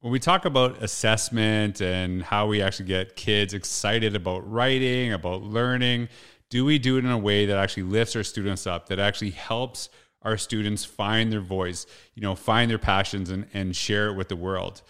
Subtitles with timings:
[0.00, 5.42] When we talk about assessment and how we actually get kids excited about writing, about
[5.42, 6.08] learning,
[6.48, 9.32] do we do it in a way that actually lifts our students up, that actually
[9.32, 9.90] helps
[10.22, 11.84] our students find their voice,
[12.14, 14.80] you know, find their passions and, and share it with the world?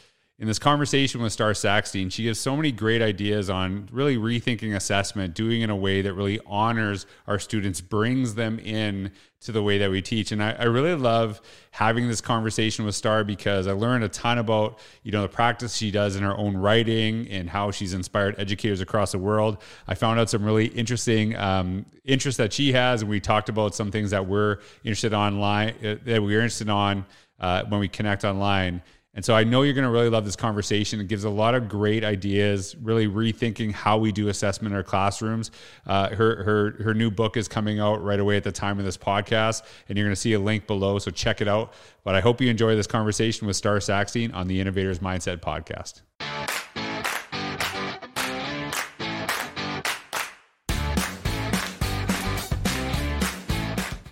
[0.40, 4.74] In this conversation with Starr Sackstein, she gives so many great ideas on really rethinking
[4.74, 9.52] assessment, doing it in a way that really honors our students, brings them in to
[9.52, 10.32] the way that we teach.
[10.32, 11.42] And I, I, really love
[11.72, 15.76] having this conversation with Starr because I learned a ton about, you know, the practice
[15.76, 19.58] she does in her own writing and how she's inspired educators across the world.
[19.88, 23.74] I found out some really interesting um, interests that she has, and we talked about
[23.74, 27.04] some things that we're interested online uh, that we're interested on
[27.40, 28.82] uh, when we connect online.
[29.12, 31.00] And so I know you're going to really love this conversation.
[31.00, 34.84] It gives a lot of great ideas, really rethinking how we do assessment in our
[34.84, 35.50] classrooms.
[35.84, 38.84] Uh, her, her, her new book is coming out right away at the time of
[38.84, 40.98] this podcast, and you're going to see a link below.
[41.00, 41.72] So check it out.
[42.04, 46.02] But I hope you enjoy this conversation with Starr Sackstein on the Innovators Mindset podcast.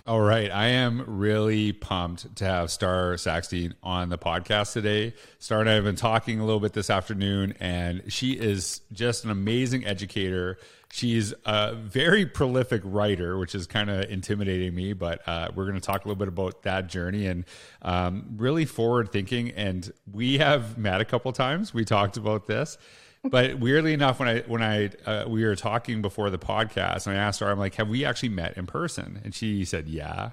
[0.09, 0.49] All right.
[0.49, 5.13] I am really pumped to have Starr Sackstein on the podcast today.
[5.37, 9.23] Starr and I have been talking a little bit this afternoon, and she is just
[9.23, 10.57] an amazing educator.
[10.91, 15.79] She's a very prolific writer, which is kind of intimidating me, but uh, we're going
[15.79, 17.45] to talk a little bit about that journey and
[17.83, 19.51] um, really forward thinking.
[19.51, 21.71] And we have met a couple times.
[21.71, 22.79] We talked about this
[23.23, 27.17] but weirdly enough, when I when I uh, we were talking before the podcast, and
[27.17, 30.31] I asked her, I'm like, "Have we actually met in person?" And she said, "Yeah."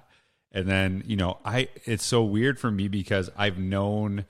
[0.52, 4.24] And then you know, I it's so weird for me because I've known.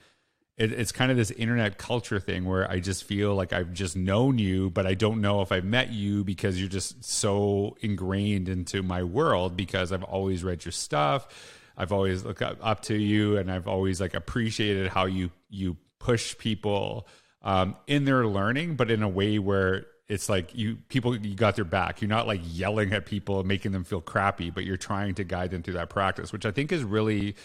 [0.56, 3.94] It, it's kind of this internet culture thing where I just feel like I've just
[3.94, 8.48] known you, but I don't know if I've met you because you're just so ingrained
[8.48, 11.28] into my world because I've always read your stuff.
[11.76, 15.76] I've always looked up, up to you, and I've always like appreciated how you you
[15.98, 17.06] push people
[17.46, 21.54] um, in their learning, but in a way where it's like you people you got
[21.54, 22.02] their back.
[22.02, 25.24] You're not like yelling at people and making them feel crappy, but you're trying to
[25.24, 27.36] guide them through that practice, which I think is really,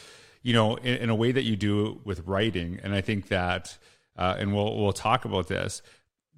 [0.41, 2.79] you know, in, in a way that you do with writing.
[2.84, 3.78] And I think that,
[4.17, 5.84] uh, and we'll we'll talk about this.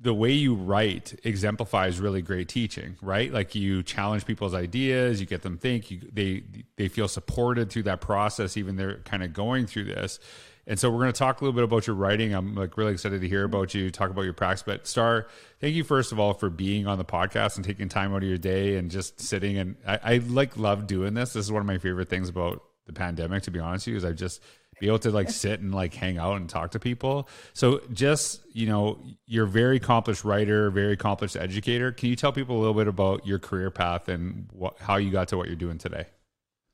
[0.01, 3.31] The way you write exemplifies really great teaching, right?
[3.31, 6.43] Like you challenge people's ideas, you get them think, you, they
[6.75, 10.19] they feel supported through that process, even they're kind of going through this.
[10.65, 12.33] And so we're going to talk a little bit about your writing.
[12.33, 14.63] I'm like really excited to hear about you, talk about your practice.
[14.63, 15.27] But Starr,
[15.59, 18.29] thank you first of all for being on the podcast and taking time out of
[18.29, 19.57] your day and just sitting.
[19.57, 21.33] And I, I like love doing this.
[21.33, 23.97] This is one of my favorite things about the pandemic, to be honest with you,
[23.97, 24.41] is I just
[24.79, 27.29] be able to like sit and like hang out and talk to people.
[27.53, 31.91] So just, you know, you're a very accomplished writer, very accomplished educator.
[31.91, 35.11] Can you tell people a little bit about your career path and what, how you
[35.11, 36.05] got to what you're doing today?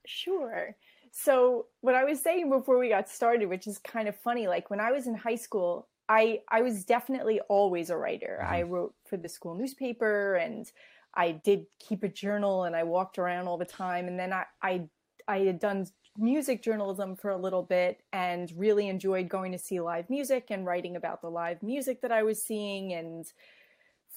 [0.05, 0.75] Sure.
[1.22, 4.69] So what I was saying before we got started, which is kind of funny, like
[4.69, 8.40] when I was in high school, I I was definitely always a writer.
[8.41, 8.53] Mm-hmm.
[8.53, 10.72] I wrote for the school newspaper and
[11.16, 14.08] I did keep a journal and I walked around all the time.
[14.08, 14.84] And then I I,
[15.28, 15.88] I had done
[16.18, 20.66] music journalism for a little bit and really enjoyed going to see live music and
[20.66, 23.25] writing about the live music that I was seeing and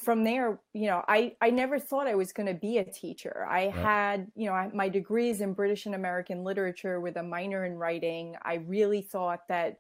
[0.03, 3.47] from there, you know, I, I never thought I was going to be a teacher.
[3.49, 3.75] I right.
[3.75, 8.35] had, you know, my degrees in British and American literature with a minor in writing.
[8.43, 9.79] I really thought that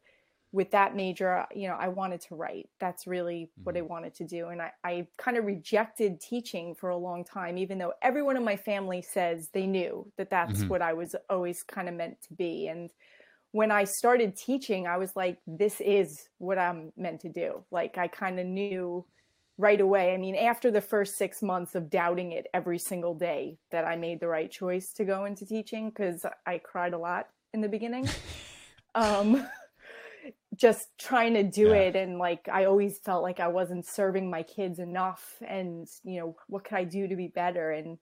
[0.52, 2.68] with that major, you know, I wanted to write.
[2.78, 3.64] That's really mm-hmm.
[3.64, 3.88] what I mm-hmm.
[3.88, 4.48] wanted to do.
[4.48, 8.44] And I, I kind of rejected teaching for a long time, even though everyone in
[8.44, 10.68] my family says they knew that that's mm-hmm.
[10.68, 12.68] what I was always kind of meant to be.
[12.68, 12.90] And
[13.52, 17.64] when I started teaching, I was like, this is what I'm meant to do.
[17.70, 19.04] Like, I kind of knew
[19.58, 20.14] right away.
[20.14, 23.96] I mean, after the first six months of doubting it every single day that I
[23.96, 27.68] made the right choice to go into teaching because I cried a lot in the
[27.68, 28.08] beginning.
[28.94, 29.46] um,
[30.56, 31.74] just trying to do yeah.
[31.74, 36.20] it and like I always felt like I wasn't serving my kids enough and you
[36.20, 37.98] know what could I do to be better and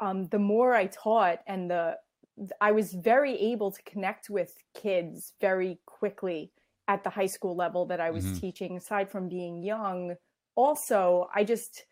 [0.00, 1.96] um, the more I taught and the
[2.60, 6.50] I was very able to connect with kids very quickly
[6.88, 8.38] at the high school level that I was mm-hmm.
[8.38, 10.16] teaching aside from being young
[10.54, 11.84] also i just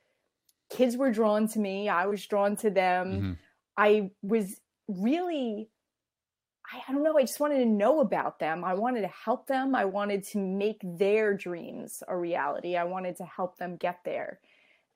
[0.70, 1.88] kids were drawn to me.
[1.88, 3.12] I was drawn to them.
[3.12, 3.32] Mm-hmm.
[3.76, 5.68] i was really
[6.72, 8.64] I, I don't know i just wanted to know about them.
[8.64, 9.74] I wanted to help them.
[9.74, 12.76] I wanted to make their dreams a reality.
[12.76, 14.40] I wanted to help them get there.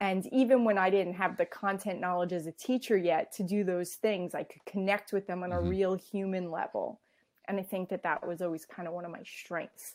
[0.01, 3.65] And even when i didn't have the content knowledge as a teacher yet to do
[3.65, 5.67] those things i could connect with them on mm-hmm.
[5.67, 7.01] a real human level.
[7.47, 9.95] And i think that that was always kind of one of my strengths.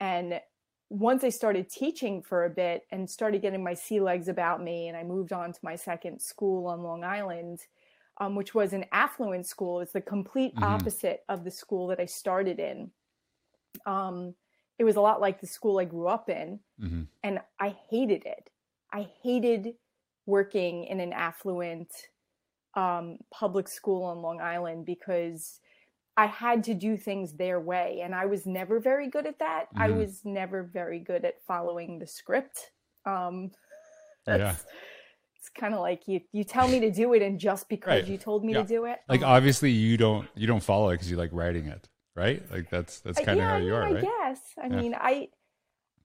[0.00, 0.40] And
[0.90, 4.88] once I started teaching for a bit and started getting my sea legs about me,
[4.88, 7.60] and I moved on to my second school on Long Island,
[8.18, 9.80] um, which was an affluent school.
[9.80, 10.64] It's the complete mm-hmm.
[10.64, 12.90] opposite of the school that I started in.
[13.86, 14.34] Um,
[14.78, 17.02] it was a lot like the school I grew up in, mm-hmm.
[17.22, 18.50] and I hated it.
[18.92, 19.74] I hated
[20.26, 21.90] working in an affluent
[22.74, 25.60] um, public school on Long Island because
[26.16, 28.00] I had to do things their way.
[28.04, 29.66] And I was never very good at that.
[29.70, 29.82] Mm-hmm.
[29.82, 32.70] I was never very good at following the script.
[33.04, 33.50] Um,
[34.26, 34.54] yeah.
[35.38, 38.06] It's kind of like you, you tell me to do it, and just because right.
[38.06, 38.62] you told me yeah.
[38.62, 41.28] to do it, like um, obviously you don't you don't follow it because you like
[41.34, 41.86] writing it,
[42.16, 42.42] right?
[42.50, 44.02] Like that's that's kind of yeah, how you I are, I right?
[44.02, 44.40] guess.
[44.62, 45.28] I mean, I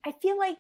[0.06, 0.58] I feel like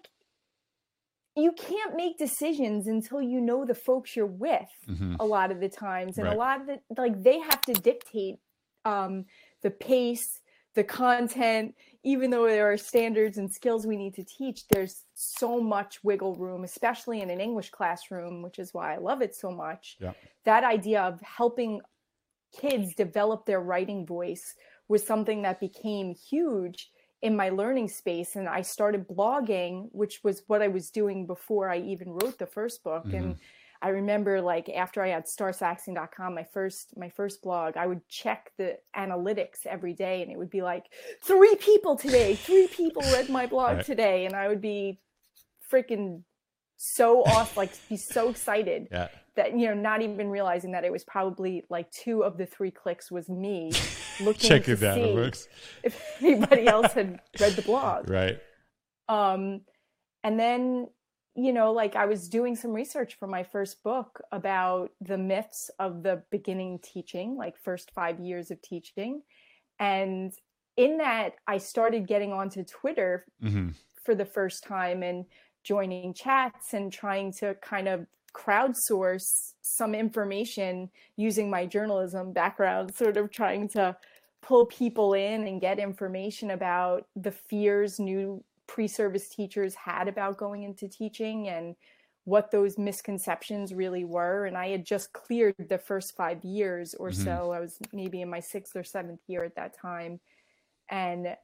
[1.36, 5.16] you can't make decisions until you know the folks you're with mm-hmm.
[5.20, 6.36] a lot of the times and Right.
[6.36, 8.40] a lot of the like they have to dictate
[8.86, 9.26] um,
[9.62, 10.40] the pace
[10.76, 11.76] the content.
[12.04, 16.36] Even though there are standards and skills we need to teach there's so much wiggle
[16.36, 19.98] room especially in an english classroom which is why i love it so much.
[20.00, 20.14] Yeah.
[20.46, 21.82] that idea of helping
[22.58, 24.56] kids develop their writing voice
[24.88, 26.90] was something that became huge
[27.22, 31.70] in my learning space and i started blogging which was what i was doing before
[31.70, 33.36] i even wrote the first book and
[33.82, 38.52] i remember like after i had starrsackstein.com my first my first blog i would check
[38.58, 40.86] the analytics every day and it would be like
[41.24, 43.86] three people today three people read my blog Right.
[43.86, 45.00] today and i would be
[45.72, 46.24] freaking
[46.78, 49.10] so off like be so excited Yeah.
[49.36, 52.72] that you know not even realizing that it was probably like two of the three
[52.72, 53.72] clicks was me
[54.22, 55.48] looking Checking to see works.
[55.84, 58.40] if anybody else had read the blog Right.
[59.08, 59.62] um
[60.24, 60.88] and then
[61.36, 65.70] you know like i was doing some research for my first book about the myths
[65.80, 69.22] of the beginning teaching like first 5 years of teaching.
[69.80, 70.34] And
[70.78, 73.70] in that i started getting onto twitter hmm
[74.04, 75.26] for the first time and
[75.64, 83.18] joining chats and trying to kind of crowdsource some information using my journalism background, sort
[83.18, 83.96] of trying to
[84.42, 90.38] pull people in and get information about the fears new pre service teachers had about
[90.38, 91.76] going into teaching and
[92.26, 94.46] what those misconceptions really were.
[94.46, 97.24] And I had just cleared the first five years or Mhm.
[97.24, 97.52] so.
[97.52, 100.20] I was maybe in my sixth or seventh year at that time.
[100.88, 101.36] And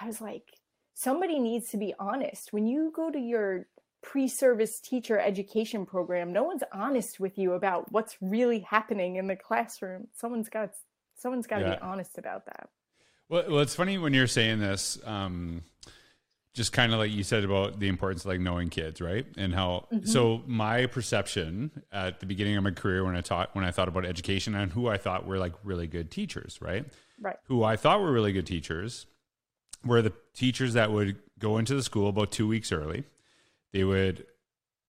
[0.00, 0.58] I was like,
[0.94, 2.52] somebody needs to be honest.
[2.54, 3.66] When you go to your
[4.00, 9.26] pre service teacher education program, no one's honest with you about what's really happening in
[9.26, 10.08] the classroom.
[10.14, 10.70] Someone's got
[11.16, 11.76] someone's got to Yeah.
[11.76, 12.70] be honest about that.
[13.28, 14.98] Well, well, it's funny when you're saying this.
[15.06, 15.62] Um,
[16.54, 19.26] just kind of like you said about the importance of like knowing kids, right?
[19.36, 20.06] And how mm-hmm.
[20.06, 23.88] so my perception at the beginning of my career when I taught when I thought
[23.88, 26.86] about education and who I thought were like really good teachers, right?
[27.20, 27.36] Right.
[27.44, 29.06] Who I thought were really good teachers
[29.84, 33.04] were the teachers that would go into the school about two weeks early.
[33.72, 34.24] They would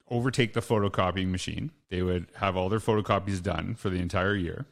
[0.10, 1.72] overtake the photocopying machine.
[1.90, 4.68] They would have all their photocopies done for the entire year.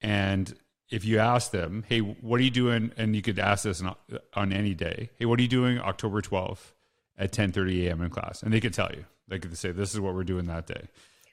[0.00, 0.54] And
[0.90, 2.92] if you ask them, hey, what are you doing?
[2.96, 3.94] And you could ask this on,
[4.34, 5.10] on any day.
[5.18, 6.72] Hey, what are you doing October 12th
[7.16, 8.02] at 10:30 a.m.
[8.02, 8.42] in class?
[8.42, 9.04] And they could tell you.
[9.26, 10.88] They could say, this is what we're doing that day.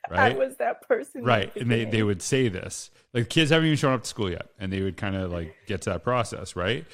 [0.10, 0.34] Right.
[0.34, 1.20] I was that person.
[1.20, 1.56] in the right.
[1.56, 2.90] And they, they would say this.
[3.14, 4.48] Like kids haven't even shown up to school yet.
[4.60, 6.56] And they would kind of like get to that process.
[6.56, 6.86] Right.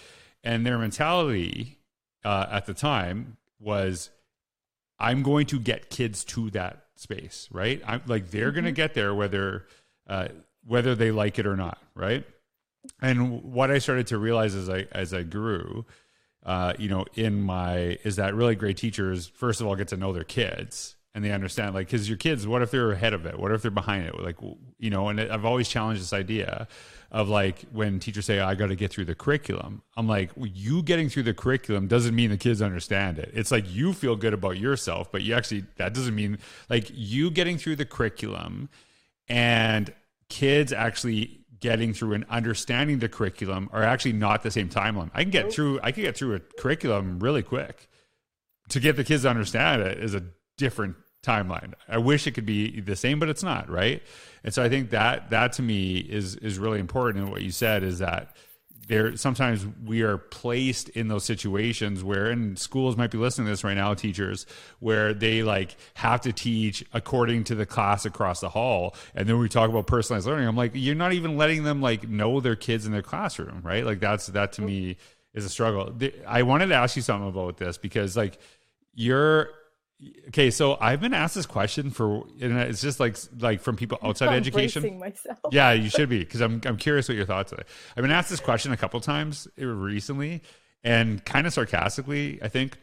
[0.43, 1.77] And their mentality
[2.25, 4.09] uh, at the time was,
[4.99, 7.47] I'm going to get kids to that space.
[7.51, 7.81] Right.
[7.85, 9.67] I'm like, they're going to get there whether,
[10.07, 10.29] uh,
[10.65, 11.77] whether they like it or not.
[11.93, 12.25] Right
[13.01, 15.85] and what I started to realize as I as I grew,
[16.45, 19.97] uh, you know, in my is that really great teachers first of all get to
[19.97, 23.25] know their kids and they understand like because your kids, what if they're ahead of
[23.25, 23.39] it?
[23.39, 24.19] What if they're behind it?
[24.19, 24.37] Like
[24.77, 26.67] you know, and I've always challenged this idea
[27.11, 29.81] of like when teachers say I got to get through the curriculum.
[29.95, 33.31] I'm like you getting through the curriculum doesn't mean the kids understand it.
[33.33, 36.37] It's like you feel good about yourself, but you actually that doesn't mean
[36.69, 38.69] like you getting through the curriculum
[39.27, 39.93] and
[40.29, 45.09] kids actually getting through and understanding the curriculum are actually not the same timeline.
[45.13, 47.87] I can get through I can get through a curriculum really quick.
[48.69, 50.23] To get the kids to understand it is a
[50.57, 51.73] different timeline.
[51.87, 54.03] I wish it could be the same, but it's not, right?
[54.43, 57.23] And so I think that that to me is is really important.
[57.23, 58.35] And what you said is that
[58.87, 63.51] there sometimes we are placed in those situations where and schools might be listening to
[63.51, 64.45] this right now teachers
[64.79, 68.95] where they like have to teach according to the class across the hall.
[69.13, 70.47] And then we talk about personalized learning.
[70.47, 73.85] I'm like you're not even letting them like know their kids in their classroom right?
[73.85, 74.97] Like that's that to me
[75.33, 75.93] is a struggle.
[76.25, 78.39] I wanted to ask you something about this because like
[78.95, 79.49] you're
[80.27, 83.97] okay so i've been asked this question for and it's just like like from people
[84.03, 85.39] outside I'm education myself.
[85.51, 87.63] yeah, you should be because I'm I'm curious what your thoughts are.
[87.95, 90.41] I've been asked this question a couple times eh, recently,
[90.83, 92.77] and kind of sarcastically, I think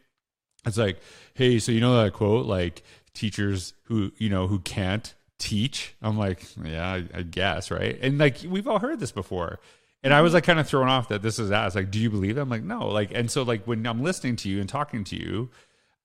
[0.66, 1.00] it's like,
[1.34, 5.94] hey, so you know that quote like teachers who you know who can't teach.
[6.02, 7.98] I'm like, yeah, I, I guess, right?
[8.00, 9.60] And like we've all heard this before,
[10.02, 11.66] And I was like kind of thrown off that this is that.
[11.66, 12.38] It's like, do you believe?
[12.38, 12.40] It?
[12.40, 12.88] I'm like, no.
[12.88, 15.50] Like, and so like when I'm listening to you and talking to you,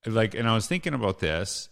[0.06, 1.70] like, and I was thinking about this,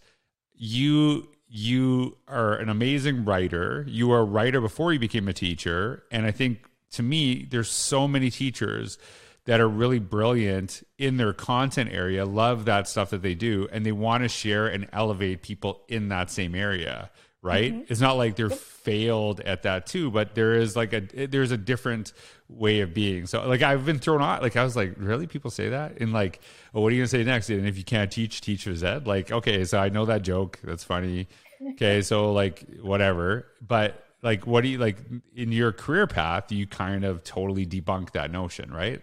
[0.54, 3.84] you you are an amazing writer.
[3.88, 7.70] You were a writer before you became a teacher, and I think to me, there's
[7.70, 8.98] so many teachers
[9.44, 13.84] that are really brilliant in their content area, love that stuff that they do, and
[13.84, 17.10] they want to share and elevate people in that same area.
[17.40, 17.72] Right?
[17.72, 17.92] Mm-hmm.
[17.92, 21.56] It's not like they're failed at that too, but there is like a there's a
[21.56, 22.12] different
[22.48, 23.26] way of being.
[23.26, 24.42] So like I've been thrown out.
[24.42, 25.28] Like I was like, really?
[25.28, 26.00] People say that?
[26.00, 26.40] And like,
[26.74, 27.48] oh, what are you gonna say next?
[27.50, 29.06] And if you can't teach, teach with Ed.
[29.06, 30.58] Like, okay, so I know that joke.
[30.64, 31.28] That's funny.
[31.72, 33.46] Okay, so like whatever.
[33.64, 34.98] But like, what do you like
[35.36, 36.50] in your career path?
[36.50, 39.00] You kind of totally debunk that notion, right?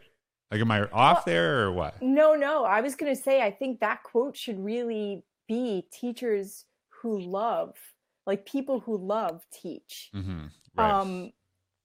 [0.52, 2.02] Like, am I off well, there or what?
[2.02, 2.64] No, no.
[2.66, 6.66] I was going to say, I think that quote should really be teachers
[7.02, 7.76] who love,
[8.26, 10.10] like people who love teach.
[10.16, 10.46] Mm-hmm.
[10.78, 10.92] Right.
[10.92, 11.32] Um,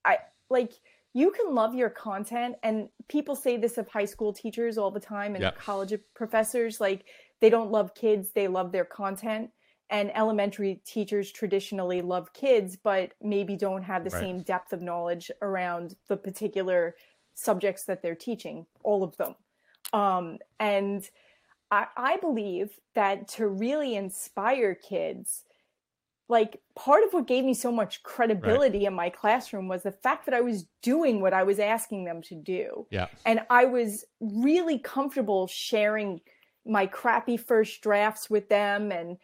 [0.05, 0.19] I
[0.49, 0.73] like
[1.13, 5.01] you can love your content, and people say this of high school teachers all the
[5.01, 5.59] time and yep.
[5.59, 6.81] college professors.
[6.81, 7.05] Like
[7.41, 9.51] they don't love kids; they love their content.
[9.93, 14.21] And elementary teachers traditionally love kids, but maybe don't have the right.
[14.21, 16.95] same depth of knowledge around the particular
[17.35, 19.35] subjects that they're teaching, all of them.
[19.93, 21.09] Um, and
[21.71, 25.45] I, I believe that to really inspire kids,
[26.31, 28.87] like part of what gave me so much credibility right.
[28.87, 32.23] in my classroom was the fact that I was doing what I was asking them
[32.23, 32.87] to do.
[32.91, 33.09] Yeah.
[33.27, 36.21] And I was really comfortable sharing
[36.65, 39.17] my crappy first drafts with them and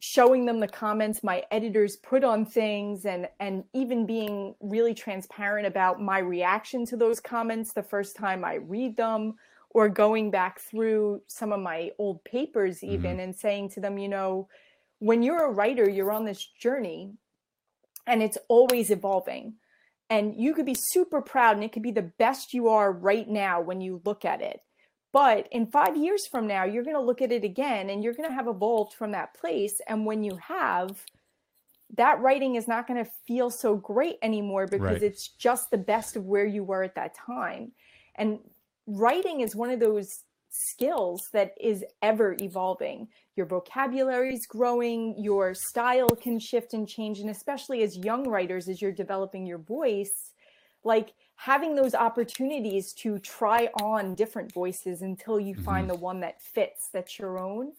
[0.00, 5.66] showing them the comments my editors put on things and and even being really transparent
[5.66, 9.34] about my reaction to those comments the first time I read them
[9.70, 13.20] or going back through some of my old papers even mm-hmm.
[13.20, 14.48] and saying to them you know
[15.00, 17.12] when you're a writer you're on this journey
[18.06, 19.54] and it's always evolving
[20.08, 23.28] and you could be super proud and it could be the best you are right
[23.28, 24.60] now when you look at it
[25.12, 28.14] but in five years from now, you're going to look at it again and you're
[28.14, 29.80] going to have evolved from that place.
[29.88, 31.04] And when you have,
[31.96, 35.02] that writing is not going to feel so great anymore because right.
[35.02, 37.72] it's just the best of where you were at that time.
[38.14, 38.38] And
[38.86, 43.08] writing is one of those skills that is ever evolving.
[43.36, 47.20] Your vocabulary is growing, your style can shift and change.
[47.20, 50.32] And especially as young writers, as you're developing your voice,
[50.84, 55.64] like having those opportunities to try on different voices until you mm-hmm.
[55.64, 57.72] find the one that fits that's your own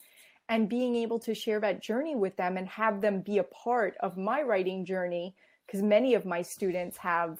[0.49, 3.95] and being able to share that journey with them and have them be a part
[3.99, 5.35] of my writing journey
[5.65, 7.37] because many of my students have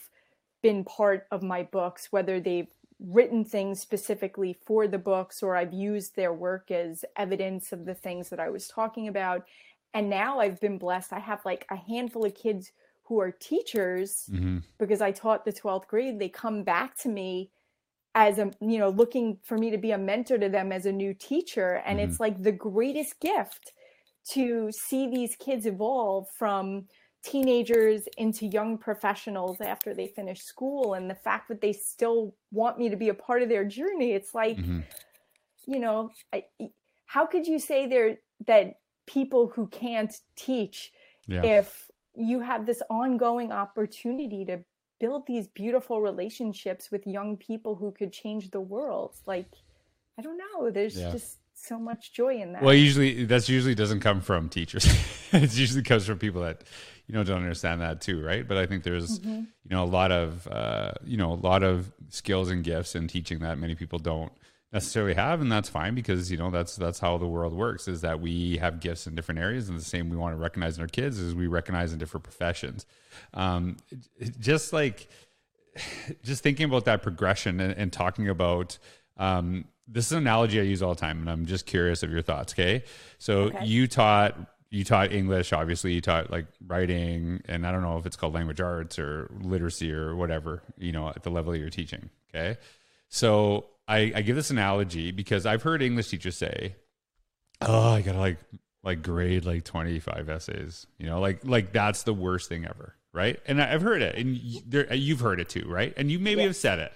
[0.62, 2.70] been part of my books whether they've
[3.04, 7.96] written things specifically for the books or I've used their work as evidence of the
[7.96, 9.48] things that I was talking about
[9.94, 12.72] and now I've been blessed I have like a handful of kids
[13.12, 14.60] who are teachers mm-hmm.
[14.78, 17.52] because I taught the 12th grade, they come back to me
[18.16, 20.92] as a you know looking for me to be a mentor to them as a
[20.92, 22.10] new teacher and mm-hmm.
[22.10, 23.74] it's like the greatest gift
[24.30, 26.86] to see these kids evolve from
[27.24, 32.80] teenagers into young professionals after they finish school and the fact that they still want
[32.80, 34.80] me to be a part of their journey it's like mm-hmm.
[35.68, 36.46] you know I,
[37.06, 40.92] how could you say there that people who can't teach
[41.28, 41.44] yeah.
[41.44, 44.60] if you have this ongoing opportunity to
[45.02, 49.16] build these beautiful relationships with young people who could change the world.
[49.26, 49.48] Like,
[50.18, 50.70] I don't know.
[50.70, 51.12] There's yeah.
[51.12, 52.62] just so much joy in that.
[52.62, 54.86] Well, usually that's usually doesn't come from teachers.
[55.34, 56.64] it usually comes from people that
[57.12, 58.48] you know don't understand that too, right?
[58.48, 59.40] But I think there's mm-hmm.
[59.40, 63.10] you know a lot of uh, you know a lot of skills and gifts in
[63.10, 64.32] teaching that many people don't
[64.72, 68.00] necessarily have and that's fine because you know that's that's how the world works is
[68.00, 70.82] that we have gifts in different areas and the same we want to recognize in
[70.82, 72.86] our kids as we recognize in different professions
[73.34, 73.76] um,
[74.40, 75.10] just like
[76.24, 78.78] just thinking about that progression and, and talking about
[79.18, 82.10] um, this is an analogy i use all the time and i'm just curious of
[82.10, 82.86] your thoughts okay
[83.18, 83.66] so okay.
[83.66, 84.38] you taught
[84.72, 88.34] you taught english obviously you taught like writing and i don't know if it's called
[88.34, 92.58] language arts or literacy or whatever you know at the level you're teaching okay?
[93.10, 96.76] So I, I give this analogy because I've heard English teachers say,
[97.62, 98.38] "Oh, I gotta like
[98.84, 103.40] like grade like 25 essays you know like like that's the worst thing ever right?
[103.46, 105.94] And i've heard it and you've heard it too right?
[105.98, 106.48] And you maybe yes.
[106.48, 106.94] have said it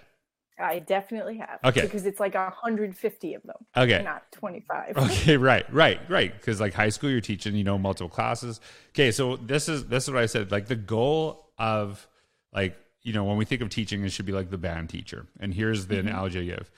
[0.59, 5.71] i definitely have okay because it's like 150 of them okay not 25 okay right
[5.73, 8.59] right right because like high school you're teaching you know multiple classes
[8.89, 12.07] okay so this is this is what i said like the goal of
[12.53, 15.27] like you know when we think of teaching it should be like the band teacher
[15.39, 16.07] and here's the mm-hmm.
[16.07, 16.71] analogy i give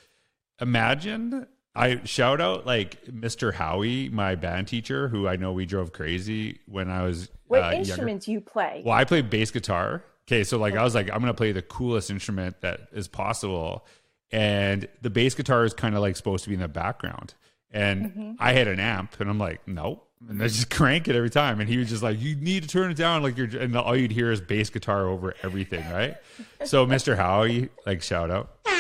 [0.59, 3.53] imagine I shout out like Mr.
[3.53, 7.29] Howie, my band teacher, who I know we drove crazy when I was.
[7.45, 8.39] What uh, instruments younger.
[8.39, 8.81] you play?
[8.83, 11.61] Well, I play bass guitar Okay, so like I was like, I'm gonna play the
[11.61, 13.85] coolest instrument that is possible,
[14.31, 17.33] and the bass guitar is kind of like supposed to be in the background.
[17.71, 18.31] And mm-hmm.
[18.39, 20.05] I had an amp, and I'm like, nope.
[20.27, 21.59] And I just crank it every time.
[21.59, 23.23] And he was just like, you need to turn it down.
[23.23, 26.17] Like you're, and all you'd hear is bass guitar over everything, right?
[26.65, 27.15] so, Mr.
[27.15, 28.73] Howie, like, shout out for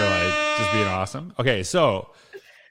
[0.00, 1.32] like just being awesome.
[1.38, 2.10] Okay, so,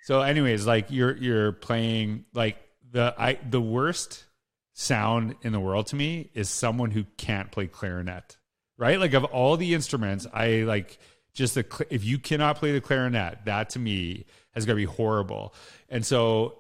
[0.04, 2.58] so, anyways, like you're you're playing like
[2.92, 4.26] the I the worst
[4.74, 8.38] sound in the world to me is someone who can't play clarinet,
[8.78, 9.00] right?
[9.00, 10.98] Like of all the instruments, I like
[11.34, 14.86] just the if you cannot play the clarinet, that to me has got to be
[14.86, 15.54] horrible.
[15.90, 16.60] And so,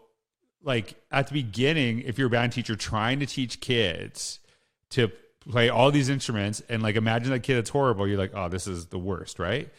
[0.61, 4.39] like at the beginning, if you're a band teacher trying to teach kids
[4.91, 5.11] to
[5.49, 8.67] play all these instruments, and like imagine that kid that's horrible, you're like, oh, this
[8.67, 9.69] is the worst, right?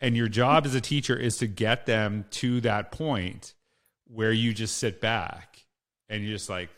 [0.00, 3.54] And your job as a teacher is to get them to that point
[4.08, 5.64] where you just sit back
[6.08, 6.68] and you're just like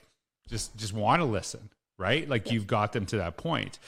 [0.48, 2.28] just just want to listen, right?
[2.28, 3.78] Like you've got them to that point.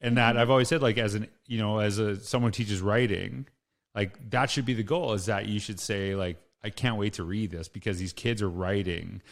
[0.00, 0.38] And that mm-hmm.
[0.38, 3.46] I've always said, like as an you know, as a someone teaches writing,
[3.94, 5.12] like that should be the goal.
[5.14, 8.42] Is that you should say like, I can't wait to read this because these kids
[8.42, 9.22] are writing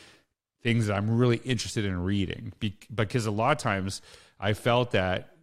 [0.62, 2.52] things that I'm really interested in reading.
[2.59, 4.02] Be- because a lot of times
[4.40, 5.37] I felt that,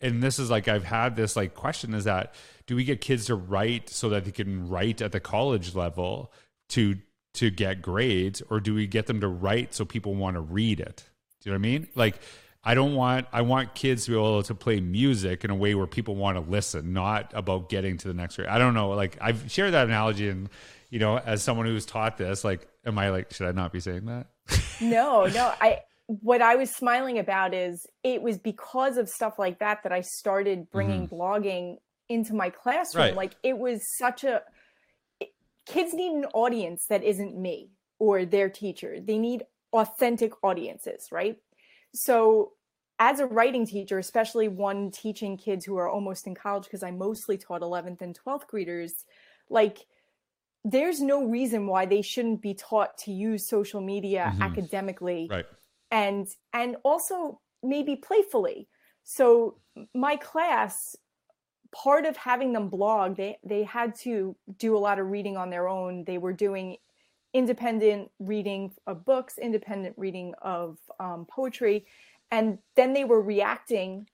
[0.00, 2.34] and this is like I've had this like question: is that
[2.66, 6.32] do we get kids to write so that they can write at the college level
[6.70, 6.96] to
[7.34, 10.80] to get grades or do we get them to write so people want to read
[10.80, 11.04] it?
[11.40, 11.88] Do you know what i mean?
[11.94, 12.20] Like
[12.62, 15.74] i don't want i want kids to be able to play music in a way
[15.74, 18.48] where people want to listen not about getting to the next grade.
[18.48, 20.48] I don't know like i've shared that analogy and
[20.90, 23.80] you know as someone who's taught this like am i like should i not be
[23.80, 24.26] saying that?
[24.80, 29.60] No no i what i was smiling about is it was because of stuff like
[29.60, 31.14] that that i started bringing mm-hmm.
[31.14, 31.76] blogging
[32.10, 33.04] into my classroom.
[33.04, 33.16] Right.
[33.16, 34.42] like it was such a
[35.70, 38.98] kids need an audience that isn't me or their teacher.
[39.00, 41.36] They need authentic audiences, right?
[41.94, 42.52] So,
[42.98, 46.90] as a writing teacher, especially one teaching kids who are almost in college, because I
[46.90, 49.04] mostly taught 11th and 12th graders,
[49.48, 49.78] like,
[50.64, 54.42] there's no reason why they shouldn't be taught to use social media mm-hmm.
[54.42, 55.46] academically right.
[55.90, 58.68] and and also maybe playfully
[59.02, 59.56] so
[59.94, 60.96] my class
[61.72, 65.50] part of having them blog, they they had to do a lot of reading on
[65.50, 66.04] their own.
[66.04, 66.76] They were doing
[67.32, 71.86] independent reading of books, independent reading of um, poetry,
[72.30, 74.08] and then they were reacting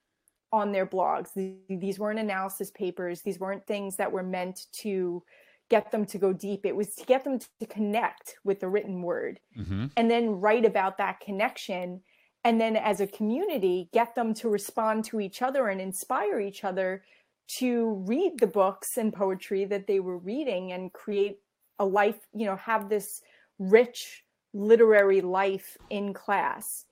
[0.52, 1.30] on their blogs.
[1.68, 3.22] These weren't analysis papers.
[3.22, 5.22] These weren't things that were meant to
[5.68, 6.64] get them to go deep.
[6.64, 9.86] It was to get them to connect with the written word mm-hmm.
[9.96, 12.00] and then write about that connection.
[12.44, 16.62] And then as a community, get them to respond to each other and inspire each
[16.62, 17.02] other
[17.48, 21.38] to read the books and poetry that they were reading and create
[21.78, 23.22] a life, you know, have this
[23.58, 26.86] rich literary life in class.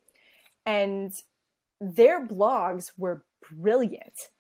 [0.66, 1.12] And
[1.80, 4.30] their blogs were brilliant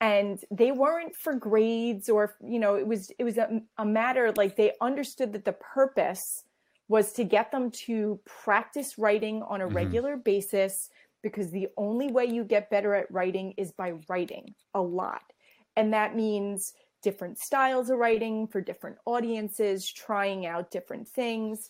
[0.00, 4.32] and they weren't for grades or you know it was it was a, a matter
[4.36, 6.44] like they understood that the purpose
[6.88, 9.76] was to get them to practice writing on a mm-hmm.
[9.76, 10.90] regular basis
[11.22, 15.32] because the only way you get better at writing is by writing a lot
[15.76, 21.68] and that means different styles of writing for different audiences, trying out different things,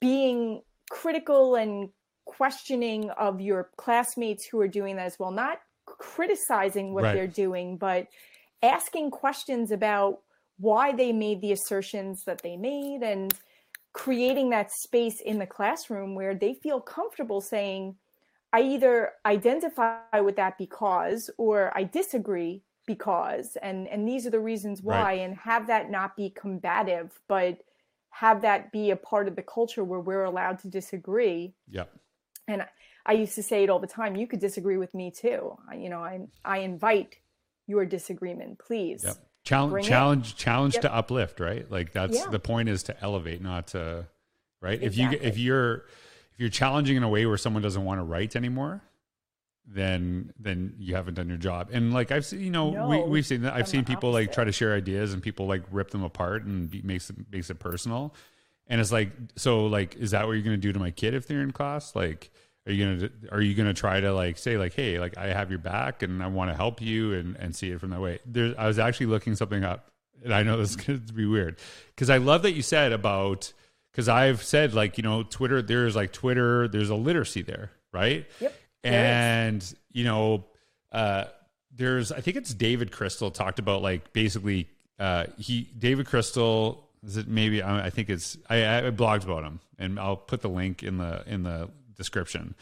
[0.00, 1.88] being critical and
[2.24, 7.14] questioning of your classmates who are doing that as well, not criticizing what right.
[7.14, 8.06] they're doing, but
[8.62, 10.20] asking questions about
[10.58, 13.34] why they made the assertions that they made and
[13.92, 17.96] creating that space in the classroom where they feel comfortable saying,
[18.52, 24.40] I either identify with that because, or I disagree because and and these are the
[24.40, 25.20] reasons why right.
[25.20, 27.58] and have that not be combative but
[28.10, 31.84] have that be a part of the culture where we're allowed to disagree yeah
[32.48, 32.66] and
[33.06, 35.88] i used to say it all the time you could disagree with me too you
[35.88, 37.16] know i i invite
[37.66, 39.16] your disagreement please yep.
[39.44, 40.36] challenge challenge it.
[40.36, 40.82] challenge yep.
[40.82, 42.28] to uplift right like that's yeah.
[42.30, 44.06] the point is to elevate not to
[44.60, 45.16] right exactly.
[45.18, 48.04] if you if you're if you're challenging in a way where someone doesn't want to
[48.04, 48.82] write anymore
[49.66, 51.70] then then you haven't done your job.
[51.72, 53.54] And like I've seen, you know, no, we, we've seen that.
[53.54, 54.28] I've seen people opposite.
[54.28, 57.16] like try to share ideas and people like rip them apart and be, makes it
[57.30, 58.14] makes it personal.
[58.66, 61.14] And it's like, so like, is that what you're going to do to my kid
[61.14, 61.94] if they're in class?
[61.94, 62.30] Like,
[62.66, 65.50] are you gonna are you gonna try to like say like, hey, like I have
[65.50, 68.18] your back and I want to help you and and see it from that way?
[68.26, 69.90] There, I was actually looking something up,
[70.22, 71.58] and I know this is going to be weird
[71.94, 73.52] because I love that you said about
[73.90, 75.62] because I've said like you know Twitter.
[75.62, 76.68] There's like Twitter.
[76.68, 78.26] There's a literacy there, right?
[78.40, 80.44] Yep and you know,
[80.90, 81.24] uh,
[81.74, 84.68] there's I think it's David Crystal talked about like basically
[84.98, 89.44] uh, he David Crystal is it maybe I, I think it's I, I blogged about
[89.44, 92.54] him and I'll put the link in the in the description,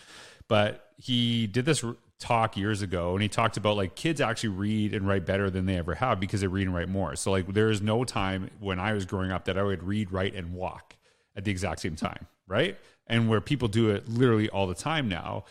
[0.49, 1.85] but he did this
[2.21, 5.67] talk years ago and he talked about like kids actually read and write better than
[5.67, 7.17] they ever have because they read and write more.
[7.17, 10.13] So like there is no time when I was growing up that I would read,
[10.13, 10.95] write, and walk
[11.35, 12.79] at the exact same time, right?
[13.07, 15.45] And where people do it literally all the time now.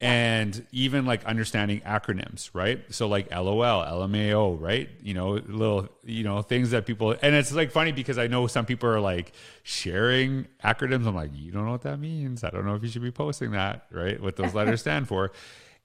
[0.00, 2.80] And even like understanding acronyms, right?
[2.90, 4.88] So like LOL, LMAO, right?
[5.02, 8.46] You know, little, you know, things that people, and it's like funny because I know
[8.46, 9.32] some people are like
[9.64, 11.04] sharing acronyms.
[11.04, 12.44] I'm like, you don't know what that means.
[12.44, 14.22] I don't know if you should be posting that, right?
[14.22, 15.32] What those letters stand for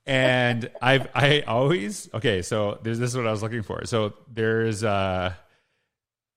[0.05, 2.41] and I've I always okay.
[2.41, 3.85] So there's this is what I was looking for.
[3.85, 5.33] So there's uh,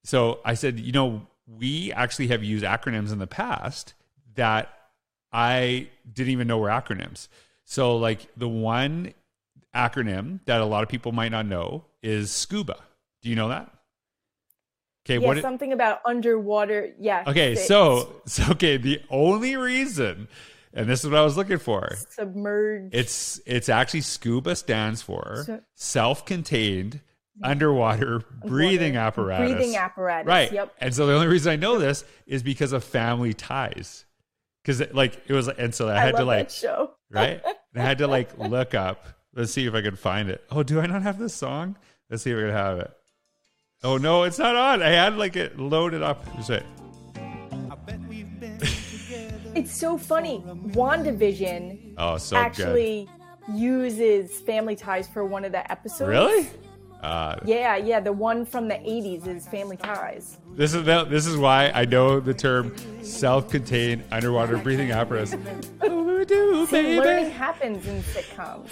[0.05, 3.95] so I said, you know, we actually have used acronyms in the past
[4.35, 4.73] that
[5.33, 7.29] I didn't even know were acronyms.
[7.67, 9.13] So like the one
[9.75, 12.77] acronym that a lot of people might not know is SCUBA.
[13.23, 13.71] Do you know that?
[15.05, 16.95] Okay, yeah, what something it, about underwater.
[16.99, 17.25] Yeah.
[17.27, 20.29] Okay, so so okay, the only reason
[20.73, 21.97] and this is what I was looking for.
[22.11, 22.95] Submerged.
[22.95, 27.01] It's it's actually scuba stands for so, self-contained
[27.43, 29.55] underwater breathing apparatus.
[29.55, 30.29] Breathing apparatus.
[30.29, 30.53] Right.
[30.53, 30.75] Yep.
[30.81, 34.05] And so the only reason I know this is because of family ties.
[34.63, 36.96] Because like it was, and so I had I to like show.
[37.11, 37.43] Right.
[37.75, 39.07] I had to like look up.
[39.35, 40.45] Let's see if I can find it.
[40.51, 41.77] Oh, do I not have this song?
[42.09, 42.91] Let's see if I can have it.
[43.85, 44.83] Oh no, it's not on.
[44.83, 46.25] I had like it loaded up.
[46.37, 46.63] Just wait.
[49.57, 50.45] It's so funny.
[50.47, 53.09] WandaVision oh, so actually
[53.47, 53.59] good.
[53.59, 56.11] uses Family Ties for one of the episodes.
[56.11, 56.47] Really?
[57.03, 57.99] Uh, yeah, yeah.
[57.99, 60.39] The one from the '80s is Family Ties.
[60.55, 65.35] This is the, this is why I know the term self-contained underwater breathing apparatus.
[66.27, 68.69] do, See, learning happens in sitcoms.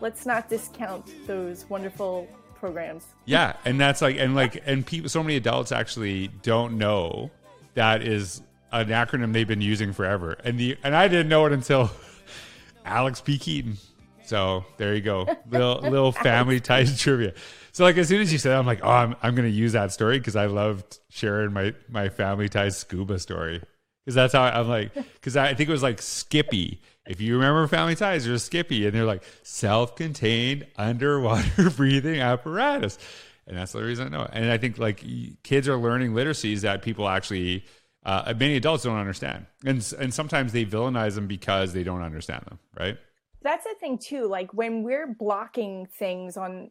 [0.00, 3.06] Let's not discount those wonderful programs.
[3.24, 5.08] Yeah, and that's like and like and people.
[5.08, 7.30] So many adults actually don't know
[7.74, 11.52] that is an acronym they've been using forever, and the and I didn't know it
[11.52, 11.90] until
[12.84, 13.38] Alex P.
[13.38, 13.76] Keaton.
[14.24, 17.34] So there you go, little little family ties trivia.
[17.72, 19.92] So like as soon as you said, I'm like, oh, I'm I'm gonna use that
[19.92, 23.62] story because I loved sharing my my family ties scuba story
[24.04, 26.80] because that's how I'm like because I think it was like Skippy.
[27.06, 32.98] If you remember Family Ties, there's Skippy, and they're like self-contained underwater breathing apparatus,
[33.46, 34.22] and that's the reason I know.
[34.24, 34.30] It.
[34.32, 35.04] And I think like
[35.42, 37.64] kids are learning literacies that people actually
[38.04, 42.44] uh, many adults don't understand, and and sometimes they villainize them because they don't understand
[42.46, 42.58] them.
[42.78, 42.98] Right.
[43.42, 44.26] That's the thing too.
[44.26, 46.70] Like when we're blocking things on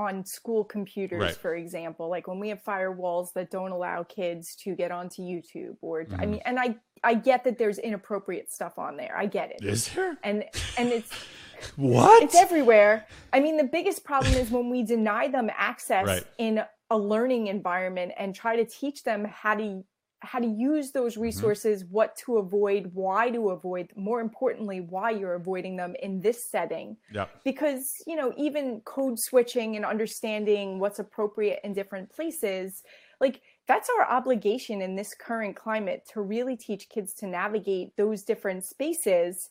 [0.00, 1.36] on school computers, right.
[1.36, 5.76] for example, like when we have firewalls that don't allow kids to get onto YouTube,
[5.80, 6.20] or mm-hmm.
[6.20, 9.16] I mean, and I I get that there's inappropriate stuff on there.
[9.16, 9.64] I get it.
[9.64, 10.18] Is there?
[10.22, 10.44] And
[10.78, 11.12] and it's
[11.76, 12.22] what?
[12.22, 13.06] It's everywhere.
[13.32, 16.24] I mean, the biggest problem is when we deny them access right.
[16.38, 19.84] in a learning environment and try to teach them how to
[20.20, 21.22] how to use those mm-hmm.
[21.22, 21.92] resources, mm-hmm.
[21.92, 26.96] what to avoid, why to avoid, more importantly, why you're avoiding them in this setting.
[27.12, 27.26] Yeah.
[27.44, 32.82] Because, you know, even code switching and understanding what's appropriate in different places,
[33.20, 38.22] like that's our obligation in this current climate to really teach kids to navigate those
[38.22, 39.48] different spaces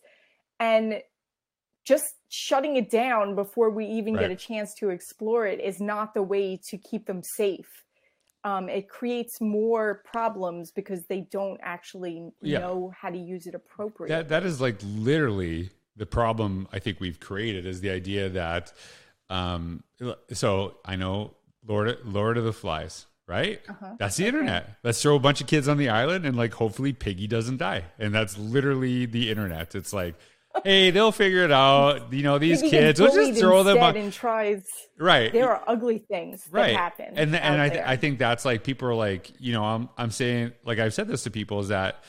[0.60, 1.02] and
[1.86, 4.22] just shutting it down before we even right.
[4.22, 7.84] get a chance to explore it is not the way to keep them safe
[8.50, 12.60] um, it creates more problems because they don't actually yeah.
[12.60, 14.16] know how to use it appropriately.
[14.16, 18.74] That that is like literally the problem I think we've created is the idea that
[19.30, 19.84] um,
[20.34, 21.36] so I know
[21.68, 23.62] Lord Lord of the Flies, right?
[23.70, 23.96] Uh-huh.
[24.00, 24.30] That's the okay.
[24.30, 24.78] internet.
[24.84, 27.84] Let's throw a bunch of kids on the island and like hopefully Piggy doesn't die.
[28.00, 29.76] And that's literally the internet.
[29.76, 30.16] It's like
[30.64, 32.12] hey, they'll figure it out.
[32.14, 33.96] You know, these kids, we'll just throw them on.
[33.96, 34.64] And tries.
[34.98, 35.32] Right.
[35.32, 36.74] There are ugly things right.
[36.74, 37.18] that happen.
[37.18, 40.12] And and I th- I think that's like people are like, you know, I'm I'm
[40.12, 42.04] saying like I've said this to people is that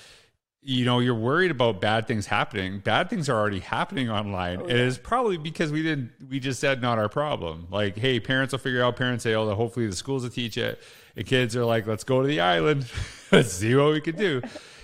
[0.63, 4.67] you know you're worried about bad things happening bad things are already happening online oh,
[4.67, 4.75] yeah.
[4.75, 8.53] it is probably because we didn't we just said not our problem like hey parents
[8.53, 10.79] will figure out parents say oh hopefully the schools will teach it
[11.17, 12.85] and kids are like let's go to the island
[13.33, 14.43] let's see what we can do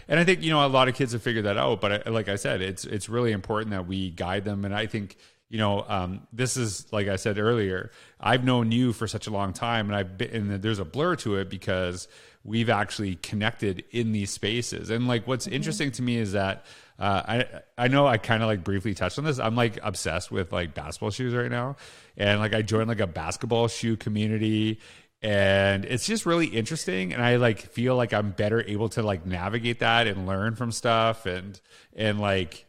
[0.08, 1.80] and I think you know a lot of kids have figured that out.
[1.80, 4.64] But I, like I said, it's it's really important that we guide them.
[4.64, 5.16] And I think
[5.48, 7.90] you know um, this is like I said earlier.
[8.20, 11.16] I've known you for such a long time, and I've been and there's a blur
[11.16, 12.08] to it because
[12.44, 14.90] we've actually connected in these spaces.
[14.90, 15.54] And like what's mm-hmm.
[15.54, 16.64] interesting to me is that.
[16.98, 17.44] Uh,
[17.76, 19.38] I I know I kind of like briefly touched on this.
[19.38, 21.76] I'm like obsessed with like basketball shoes right now,
[22.16, 24.80] and like I joined like a basketball shoe community,
[25.22, 29.24] and it's just really interesting and i like feel like i'm better able to like
[29.24, 31.60] navigate that and learn from stuff and
[31.94, 32.66] and like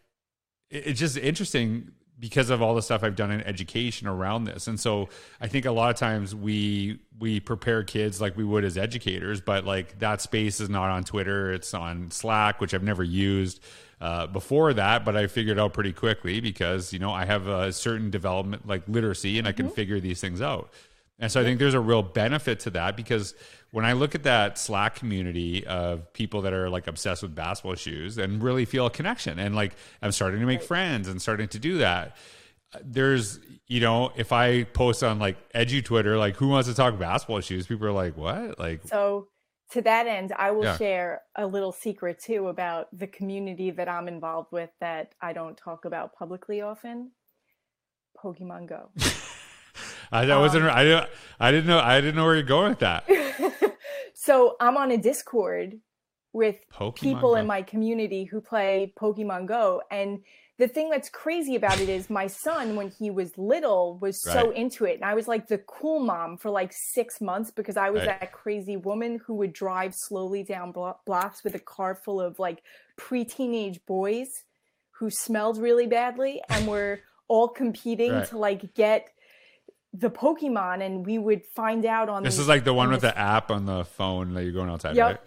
[0.69, 4.67] it's just interesting because of all the stuff I've done in education around this.
[4.67, 8.63] And so I think a lot of times we we prepare kids like we would
[8.63, 12.83] as educators, but like that space is not on Twitter, it's on Slack, which I've
[12.83, 13.63] never used
[14.01, 17.71] uh, before that, but I figured out pretty quickly because, you know, I have a
[17.71, 19.75] certain development like literacy and I can mm-hmm.
[19.75, 20.71] figure these things out.
[21.19, 23.33] And so I think there's a real benefit to that because
[23.71, 27.75] when I look at that Slack community of people that are like obsessed with basketball
[27.75, 31.47] shoes and really feel a connection, and like I'm starting to make friends and starting
[31.49, 32.17] to do that.
[32.83, 36.99] There's, you know, if I post on like edgy Twitter, like who wants to talk
[36.99, 37.65] basketball shoes?
[37.65, 38.59] People are like, what?
[38.59, 39.29] Like, so
[39.71, 40.77] to that end, I will yeah.
[40.77, 45.57] share a little secret too about the community that I'm involved with that I don't
[45.57, 47.11] talk about publicly often.
[48.23, 48.89] Pokemon Go.
[50.11, 50.65] I, I wasn't.
[50.65, 51.09] Um, I didn't.
[51.39, 51.79] I didn't know.
[51.79, 53.05] I didn't know where you're going with that.
[54.13, 55.79] so I'm on a Discord
[56.33, 57.35] with Pokemon people Go.
[57.35, 60.19] in my community who play Pokemon Go, and
[60.57, 64.33] the thing that's crazy about it is my son when he was little was right.
[64.33, 67.77] so into it and i was like the cool mom for like six months because
[67.77, 68.19] i was right.
[68.19, 70.73] that crazy woman who would drive slowly down
[71.05, 72.63] blocks with a car full of like
[72.95, 74.27] pre-teenage boys
[74.91, 78.27] who smelled really badly and were all competing right.
[78.27, 79.09] to like get
[79.93, 83.01] the Pokemon and we would find out on this the, is like the one with
[83.01, 85.19] the app on the phone that you're going outside, yep, right?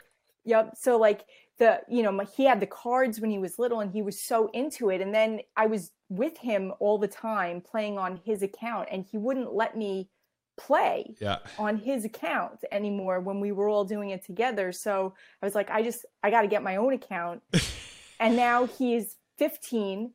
[0.44, 0.74] Yep.
[0.76, 1.24] So like
[1.58, 4.48] the you know he had the cards when he was little and he was so
[4.52, 8.88] into it and then I was with him all the time playing on his account
[8.90, 10.08] and he wouldn't let me
[10.56, 11.38] play yeah.
[11.58, 14.72] on his account anymore when we were all doing it together.
[14.72, 17.42] So I was like I just I got to get my own account.
[18.20, 20.12] and now he's 15.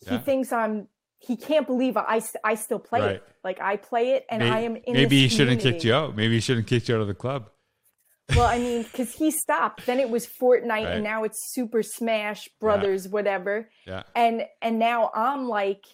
[0.00, 0.18] He yeah.
[0.18, 0.88] thinks I'm
[1.20, 3.10] he can't believe I, I still play right.
[3.16, 3.28] it.
[3.42, 6.16] Like I play it and maybe, I am in Maybe he shouldn't kicked you out.
[6.16, 7.50] Maybe he shouldn't kicked you out of the club.
[8.36, 9.86] Well, I mean, because he stopped.
[9.86, 10.86] Then it was Fortnite, right.
[10.86, 13.10] and now it's Super Smash Brothers, yeah.
[13.10, 13.70] whatever.
[13.86, 14.02] Yeah.
[14.14, 15.84] And and now I'm like,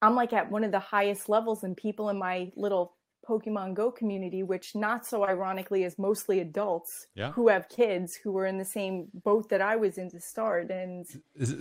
[0.00, 2.96] I'm like at one of the highest levels, and people in my little
[3.28, 7.32] Pokemon Go community, which not so ironically is mostly adults yeah.
[7.32, 10.70] who have kids who were in the same boat that I was in to start.
[10.70, 11.06] And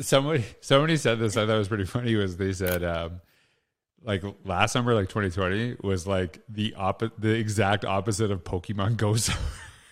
[0.02, 3.22] somebody somebody said this, I thought it was pretty funny, was they said um,
[4.04, 9.16] like last summer, like 2020, was like the op the exact opposite of Pokemon Go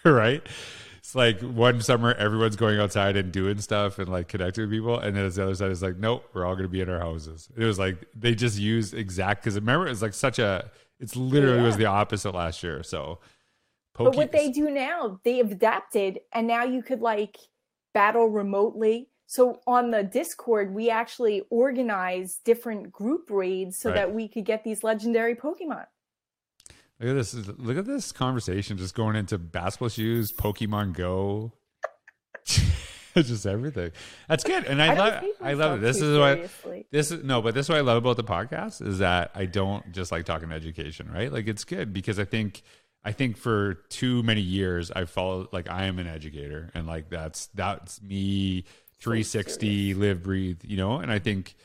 [0.09, 0.45] right?
[0.97, 4.99] It's like one summer everyone's going outside and doing stuff and like connecting with people,
[4.99, 6.99] and then the other side is like, nope, we're all going to be in our
[6.99, 7.49] houses.
[7.55, 11.15] It was like they just used exact because remember it was like such a it's
[11.15, 11.65] literally yeah.
[11.65, 12.83] was the opposite last year.
[12.83, 13.19] So,
[13.93, 17.37] but what they do now, they have adapted, and now you could like
[17.93, 19.09] battle remotely.
[19.27, 23.95] So on the Discord, we actually organize different group raids so right.
[23.95, 25.85] that we could get these legendary Pokemon.
[26.99, 27.33] Look at this!
[27.33, 31.53] Look at this conversation just going into basketball shoes, Pokemon Go.
[33.15, 33.91] just everything.
[34.27, 35.23] That's good, and I, I love.
[35.41, 35.81] I love it.
[35.81, 36.49] This is what
[36.91, 39.45] this is no, but this is what I love about the podcast is that I
[39.45, 41.31] don't just like talking education, right?
[41.31, 42.61] Like it's good because I think
[43.03, 47.09] I think for too many years I've followed like I am an educator, and like
[47.09, 48.65] that's that's me,
[48.99, 51.55] three sixty, live, breathe, you know, and I think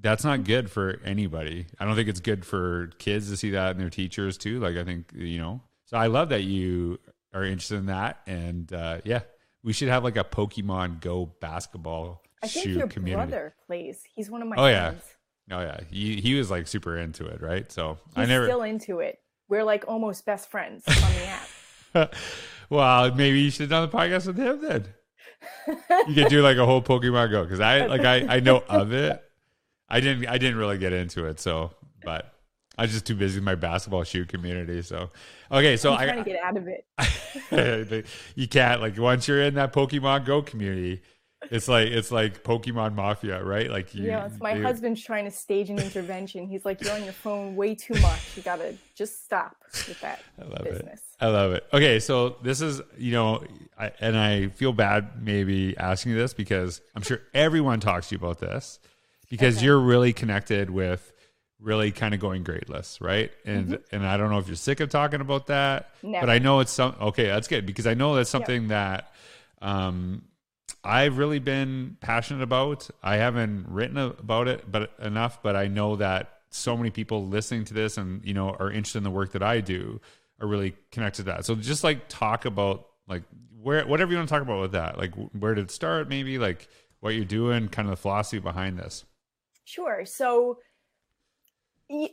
[0.00, 1.66] that's not good for anybody.
[1.78, 4.60] I don't think it's good for kids to see that and their teachers too.
[4.60, 5.62] Like I think you know.
[5.86, 6.98] So I love that you
[7.34, 9.20] are interested in that, and uh, yeah,
[9.62, 13.30] we should have like a Pokemon Go basketball I think your community.
[13.30, 14.02] brother plays.
[14.14, 15.02] He's one of my oh, friends.
[15.48, 15.56] Yeah.
[15.58, 17.70] Oh yeah, he he was like super into it, right?
[17.70, 19.18] So He's I never still into it.
[19.48, 22.14] We're like almost best friends on the app.
[22.70, 24.86] well, maybe you should have done the podcast with him then.
[26.08, 28.92] you could do like a whole Pokemon Go because I like I I know of
[28.92, 29.22] it.
[29.88, 31.72] I didn't I didn't really get into it, so
[32.04, 32.31] but
[32.78, 34.80] I was just too busy with my basketball shoe community.
[34.82, 35.10] So,
[35.50, 38.06] okay, so I'm trying I, to get out of it.
[38.34, 41.02] you can't like once you're in that Pokemon Go community,
[41.50, 43.70] it's like it's like Pokemon Mafia, right?
[43.70, 46.46] Like you, yeah, my you, husband's trying to stage an intervention.
[46.46, 48.36] He's like, "You're on your phone way too much.
[48.36, 49.56] You gotta just stop
[49.88, 51.24] with that I love business." It.
[51.24, 51.66] I love it.
[51.72, 53.44] Okay, so this is you know,
[53.78, 58.14] I, and I feel bad maybe asking you this because I'm sure everyone talks to
[58.14, 58.78] you about this
[59.28, 59.66] because okay.
[59.66, 61.11] you're really connected with
[61.62, 63.30] really kind of going gradeless, right?
[63.44, 63.94] And mm-hmm.
[63.94, 66.26] and I don't know if you're sick of talking about that, Never.
[66.26, 68.70] but I know it's some okay, that's good because I know that's something yep.
[68.70, 69.12] that
[69.60, 70.22] um
[70.84, 72.90] I've really been passionate about.
[73.02, 77.64] I haven't written about it but enough, but I know that so many people listening
[77.64, 80.00] to this and you know are interested in the work that I do
[80.40, 81.44] are really connected to that.
[81.44, 83.22] So just like talk about like
[83.62, 84.98] where whatever you want to talk about with that.
[84.98, 86.68] Like where did it start maybe like
[87.00, 89.04] what you're doing, kind of the philosophy behind this.
[89.64, 90.04] Sure.
[90.04, 90.58] So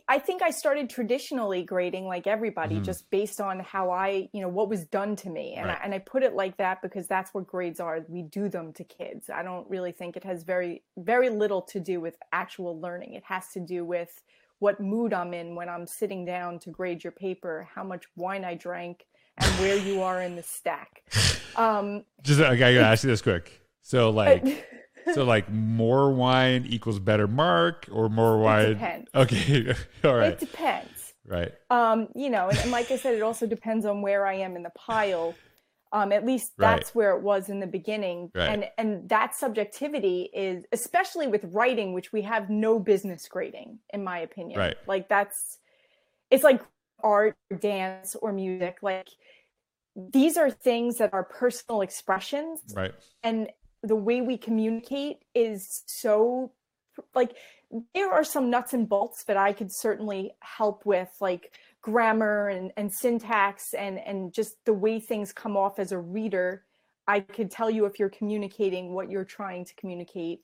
[0.07, 2.83] I think I started traditionally grading like everybody, Mhm.
[2.83, 5.77] just based on how I, you know, what was done to me, and Right.
[5.79, 8.03] I, and I put it like that because that's what grades are.
[8.07, 9.29] We do them to kids.
[9.29, 13.13] I don't really think it has very very little to do with actual learning.
[13.13, 14.21] It has to do with
[14.59, 18.43] what mood I'm in when I'm sitting down to grade your paper, how much wine
[18.43, 19.05] I drank,
[19.37, 21.03] and where you are in the stack.
[21.55, 23.59] Um, Just okay, I gotta ask you this quick.
[23.81, 24.45] So like,
[25.13, 28.73] so like more wine equals better mark, or more wine?
[28.73, 29.09] depends.
[29.15, 30.33] Okay, All right.
[30.33, 31.13] it depends.
[31.27, 34.33] right, um you know and, and like i said it also depends on where i
[34.33, 35.35] am in the pile
[35.91, 36.69] um at least Right.
[36.77, 38.49] that's where it was in the beginning Right.
[38.49, 44.03] and and that subjectivity is especially with writing which we have no business grading in
[44.03, 44.77] my opinion Right.
[44.87, 45.59] like that's
[46.31, 46.61] it's like
[47.03, 49.09] art or dance or music like
[49.95, 53.49] these are things that are personal expressions right, and
[53.83, 56.51] the way we communicate is so
[57.15, 57.35] like
[57.93, 62.71] there are some nuts and bolts that I could certainly help with like grammar and,
[62.77, 66.65] and syntax and and just the way things come off as a reader.
[67.07, 70.41] I could tell you if you're communicating what you're trying to communicate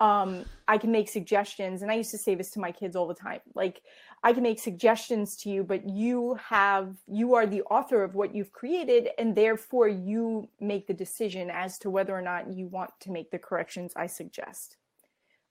[0.00, 3.06] um I can make suggestions and I used to say this to my kids all
[3.06, 3.82] the time like
[4.22, 8.34] I can make suggestions to you but you have you are the author of what
[8.34, 12.90] you've created and therefore you make the decision as to whether or not you want
[13.00, 14.76] to make the corrections I suggest.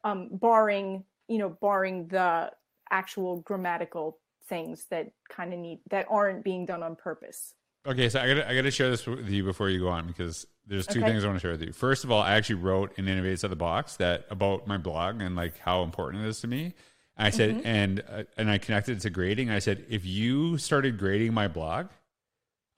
[0.03, 2.51] Um barring you know barring the
[2.91, 7.55] actual grammatical things that kind of need that aren't being done on purpose.
[7.85, 10.45] Okay, so I gotta I gotta share this with you before you go on because
[10.67, 11.09] there's two Okay.
[11.11, 11.73] things I want to share with you.
[11.73, 15.21] First of all, I actually wrote in Innovate Inside the Box that about my blog
[15.21, 16.73] and like how important it is to me.
[17.17, 17.67] I said, Mm-hmm.
[17.67, 19.49] and uh, and I connected it to grading.
[19.51, 21.87] I said, if you started grading my blog,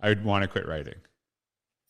[0.01, 0.95] I would want to quit writing.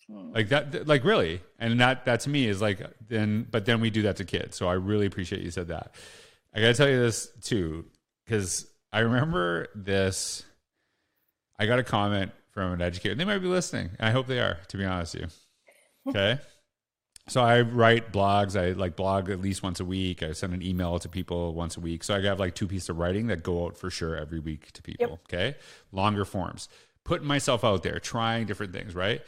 [0.07, 0.31] Hmm.
[0.33, 3.81] Like that, th- like really, and that that to me is like then, but then
[3.81, 4.55] we do that to kids.
[4.57, 5.95] So I really appreciate you said that.
[6.53, 7.85] I gotta tell you this too,
[8.25, 10.43] because I remember this.
[11.57, 13.15] I got a comment from an educator.
[13.15, 13.89] They might be listening.
[13.99, 15.27] I hope they are, to be honest with you.
[16.07, 16.39] Okay.
[17.27, 18.59] so I write blogs.
[18.59, 20.21] I like blog at least once a week.
[20.21, 22.03] I send an email to people once a week.
[22.03, 24.71] So I have like two pieces of writing that go out for sure every week
[24.73, 25.19] to people.
[25.27, 25.55] Okay.
[25.91, 26.69] Longer forms.
[27.03, 29.21] Putting myself out there, trying different things, right?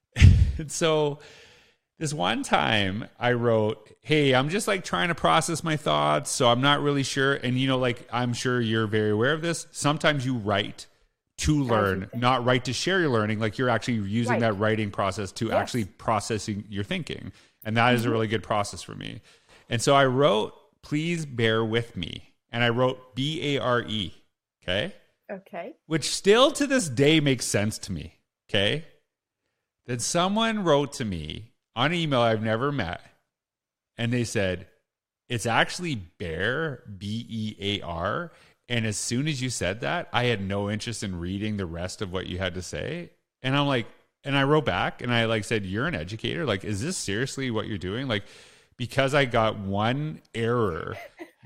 [0.58, 1.18] and so
[1.98, 6.30] this one time I wrote, Hey, I'm just like trying to process my thoughts.
[6.30, 7.34] So I'm not really sure.
[7.34, 9.66] And, you know, like I'm sure you're very aware of this.
[9.72, 10.86] Sometimes you write
[11.38, 13.38] to learn, not write to share your learning.
[13.40, 14.40] Like you're actually using Right.
[14.40, 15.52] that writing process to Yes.
[15.52, 15.62] Mm-hmm.
[15.62, 17.32] actually processing your thinking.
[17.64, 19.20] And that is a really good process for me.
[19.68, 22.32] And so I wrote, Please bear with me.
[22.50, 24.14] And I wrote B A R E.
[24.62, 24.94] Okay
[25.30, 28.14] okay which still to this day makes sense to me.
[28.48, 28.84] Okay.
[29.86, 33.00] Then someone wrote to me on an email I've never met,
[33.96, 34.66] and they said,
[35.28, 38.32] It's actually Bear, B E A R.
[38.68, 42.02] And as soon as you said that, I had no interest in reading the rest
[42.02, 43.10] of what you had to say.
[43.42, 43.86] And I'm like,
[44.24, 46.44] and I wrote back and I like said, You're an educator.
[46.44, 48.08] Like, is this seriously what you're doing?
[48.08, 48.24] Like,
[48.76, 50.96] because I got one error,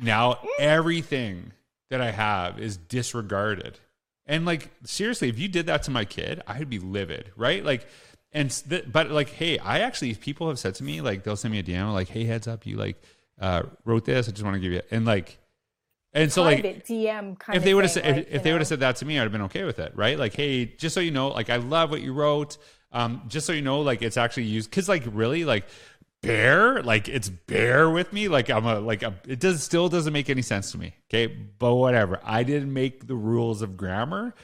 [0.00, 1.52] now everything
[1.90, 3.78] that I have is disregarded.
[4.26, 7.64] And like seriously, if you did that to my kid, I'd be livid, right?
[7.64, 7.86] Like,
[8.32, 11.52] and th- but like, hey, I actually people have said to me like they'll send
[11.52, 13.02] me a DM like, hey, heads up, you like
[13.40, 14.28] uh, wrote this.
[14.28, 15.38] I just want to give you and like,
[16.14, 18.60] and so like dm kind if they would have said like, if, if they would
[18.60, 20.18] have said that to me, I'd have been okay with it, right?
[20.18, 22.58] Like, hey, just so you know, like I love what you wrote.
[22.92, 25.64] Um, just so you know, like it's actually used because like really like
[26.22, 28.28] bear, like it's bear with me.
[28.28, 30.94] Like I'm a like a, it does still doesn't make any sense to me.
[31.08, 32.20] Okay, but whatever.
[32.24, 34.34] I didn't make the rules of grammar.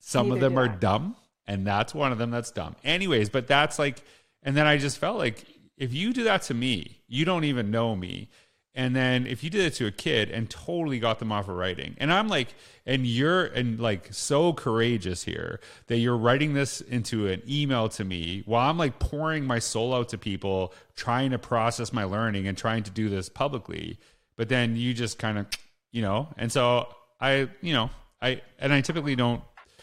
[0.00, 0.76] Some of them are I.
[0.76, 2.76] dumb, and that's one of them that's dumb.
[2.84, 4.02] Anyways, but that's like,
[4.42, 5.44] and then I just felt like
[5.76, 8.30] if you do that to me, you don't even know me.
[8.74, 11.56] And then if you did it to a kid and totally got them off of
[11.56, 12.54] writing, and I'm like,
[12.86, 18.04] and you're and like so courageous here that you're writing this into an email to
[18.04, 22.46] me while I'm like pouring my soul out to people, trying to process my learning
[22.46, 23.98] and trying to do this publicly.
[24.36, 25.46] But then you just kind of,
[25.90, 26.88] you know, and so
[27.20, 27.90] I, you know,
[28.22, 29.42] I and I typically don't.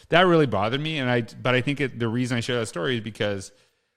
[0.10, 1.22] That really bothered me, and I.
[1.22, 3.52] But I think it, the reason I share that story is because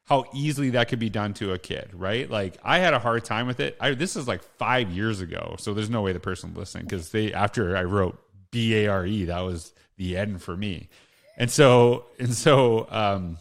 [0.09, 2.31] how easily that could be done to a kid, right?
[2.31, 3.77] Like I had a hard time with it.
[3.79, 7.11] I, this is like five years ago, so there's no way the person listening because
[7.11, 8.19] they after I wrote
[8.51, 10.89] B A R E, that was the end for me,
[11.37, 13.37] and so and so, um,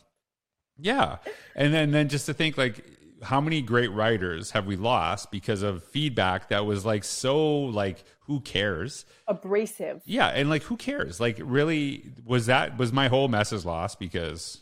[0.77, 1.17] yeah,
[1.55, 2.83] and then then just to think like
[3.23, 8.03] how many great writers have we lost because of feedback that was like so like
[8.25, 9.05] who cares?
[9.25, 10.01] Abrasive.
[10.05, 11.21] Yeah and like who cares?
[11.21, 14.61] Like really was that was my whole message lost because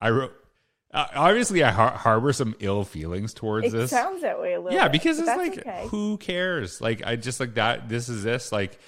[0.00, 0.32] i wrote
[0.94, 3.74] uh, obviously i har- harbor some ill feelings towards this.
[3.74, 5.86] it this sounds that way a little yeah bit, because it's like okay.
[5.88, 8.78] who cares like i just like that this is this like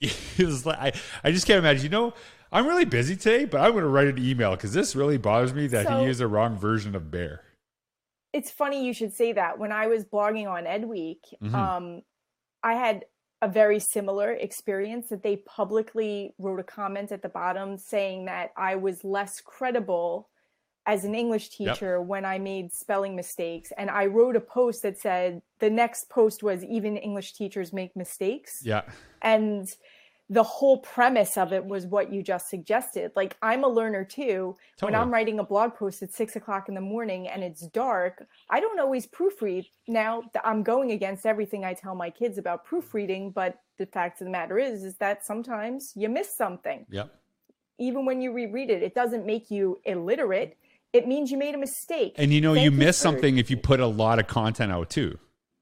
[0.38, 0.92] was like, I,
[1.22, 1.82] I just can't imagine.
[1.82, 2.14] You know,
[2.50, 5.52] I'm really busy today, but I'm going to write an email because this really bothers
[5.52, 7.42] me that So- he used the wrong version of bear.
[8.32, 9.58] it's funny you should say that.
[9.58, 11.52] When I was blogging on Ed Week, Mhm.
[11.52, 12.02] um,
[12.62, 13.04] I had
[13.42, 18.52] a very similar experience that they publicly wrote a comment at the bottom saying that
[18.56, 20.29] I was less credible
[20.86, 21.74] as an English Yep.
[21.74, 23.72] teacher when I made spelling mistakes.
[23.76, 27.94] And I wrote a post that said the next post was even English teachers make
[27.96, 28.82] mistakes Yeah.
[29.22, 29.66] and
[30.32, 34.56] the whole premise of it was what you just suggested like i'm a learner too
[34.78, 38.24] when i'm writing a blog post at six o'clock in the morning and it's dark
[38.48, 43.32] i don't always proofread now i'm going against everything i tell my kids about proofreading
[43.32, 47.12] but the fact of the matter is is that sometimes you miss something Yep.
[47.78, 50.56] even when you reread it it doesn't make you illiterate
[50.92, 53.50] it means you made a mistake And you know, Thank you miss for- something if
[53.50, 55.18] you put a lot of content out too,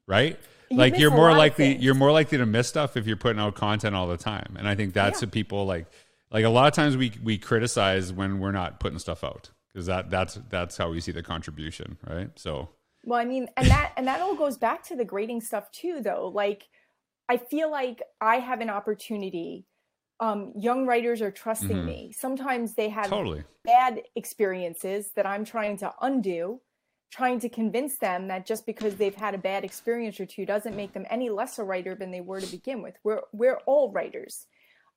[0.07, 0.39] right?
[0.71, 3.55] You like you're more likely you're more likely to miss stuff if you're putting out
[3.55, 4.57] content all the time.
[4.59, 5.27] And I think that's Yeah.
[5.27, 5.87] what people like.
[6.31, 9.87] Like a lot of times we we criticize when we're not putting stuff out because
[9.87, 12.31] that that's that's how we see the contribution, right?
[12.39, 12.69] So
[13.05, 16.01] Well, I mean, and that and that all goes back to the grading stuff too,
[16.03, 16.29] though.
[16.35, 16.69] Like,
[17.31, 19.65] I feel like I have an opportunity.
[20.21, 21.85] Um, young writers are trusting Mhm.
[21.85, 22.13] me.
[22.13, 26.61] Sometimes they have totally, bad experiences that I'm trying to undo,
[27.13, 30.75] trying to convince them that just because they've had a bad experience or two doesn't
[30.77, 32.97] make them any less a writer than they were to begin with.
[33.05, 34.47] We're we're all writers.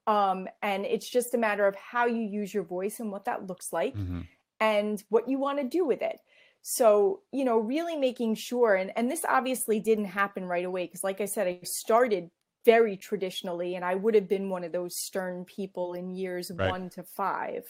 [0.08, 3.46] Um, and it's just a matter of how you use your voice and what that
[3.48, 4.28] looks like Mhm.
[4.60, 6.20] and what you want to do with it.
[6.64, 11.04] So, you know, really making sure, and, and this obviously didn't happen right away because,
[11.04, 12.32] like I said, I started
[12.66, 16.76] very traditionally, and I would have been one of those stern people in years Right.
[16.76, 17.64] one to five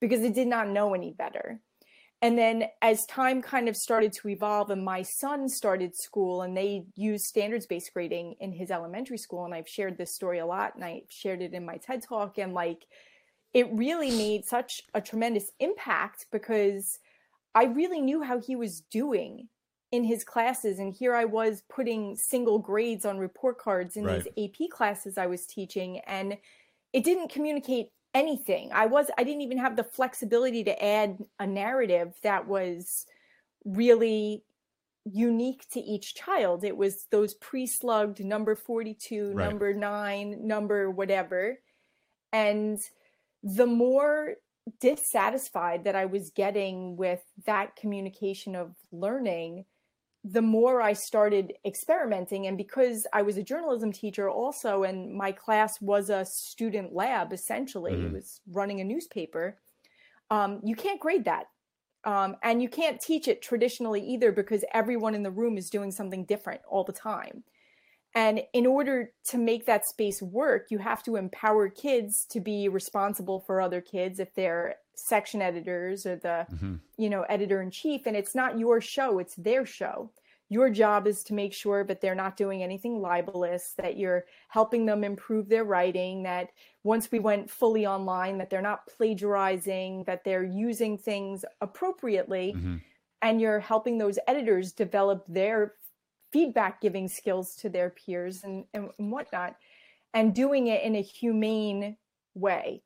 [0.00, 1.60] because I did not know any better.
[2.22, 6.56] And then as time kind of started to evolve, and my son started school, and
[6.56, 10.46] they used standards based grading in his elementary school, and I've shared this story a
[10.46, 12.86] lot, and I shared it in my TED talk, and like,
[13.52, 16.98] it really made such a tremendous impact because
[17.54, 19.48] I really knew how he was doing
[19.94, 20.78] in his classes.
[20.78, 24.24] And here I was putting single grades on report cards in Right.
[24.34, 26.00] these AP classes I was teaching.
[26.00, 26.36] And
[26.92, 28.70] it didn't communicate anything.
[28.72, 33.06] I was I didn't even have the flexibility to add a narrative that was
[33.64, 34.44] really
[35.04, 36.64] unique to each child.
[36.64, 39.48] It was those pre-slugged number 42, Right.
[39.48, 41.58] number 9, number whatever.
[42.32, 42.80] And
[43.42, 44.36] the more
[44.80, 49.66] dissatisfied that I was getting with that communication of learning,
[50.24, 52.46] the more I started experimenting.
[52.46, 57.32] And because I was a journalism teacher also, and my class was a student lab
[57.32, 58.12] essentially, it Mhm.
[58.12, 59.60] was running a newspaper,
[60.30, 61.46] um, you can't grade that.
[62.04, 65.90] Um, and you can't teach it traditionally either because everyone in the room is doing
[65.90, 67.44] something different all the time.
[68.14, 72.68] And in order to make that space work, you have to empower kids to be
[72.68, 76.80] responsible for other kids if they're section editors or the, Mhm.
[76.96, 78.06] you know, editor in chief.
[78.06, 80.12] And it's not your show, it's their show.
[80.50, 84.86] Your job is to make sure that they're not doing anything libelous, that you're helping
[84.86, 86.50] them improve their writing, that
[86.82, 92.82] once we went fully online, that they're not plagiarizing, that they're using things appropriately Mhm.
[93.22, 95.76] and you're helping those editors develop their
[96.30, 99.56] feedback giving skills to their peers and, and whatnot
[100.12, 101.96] and doing it in a humane
[102.34, 102.82] way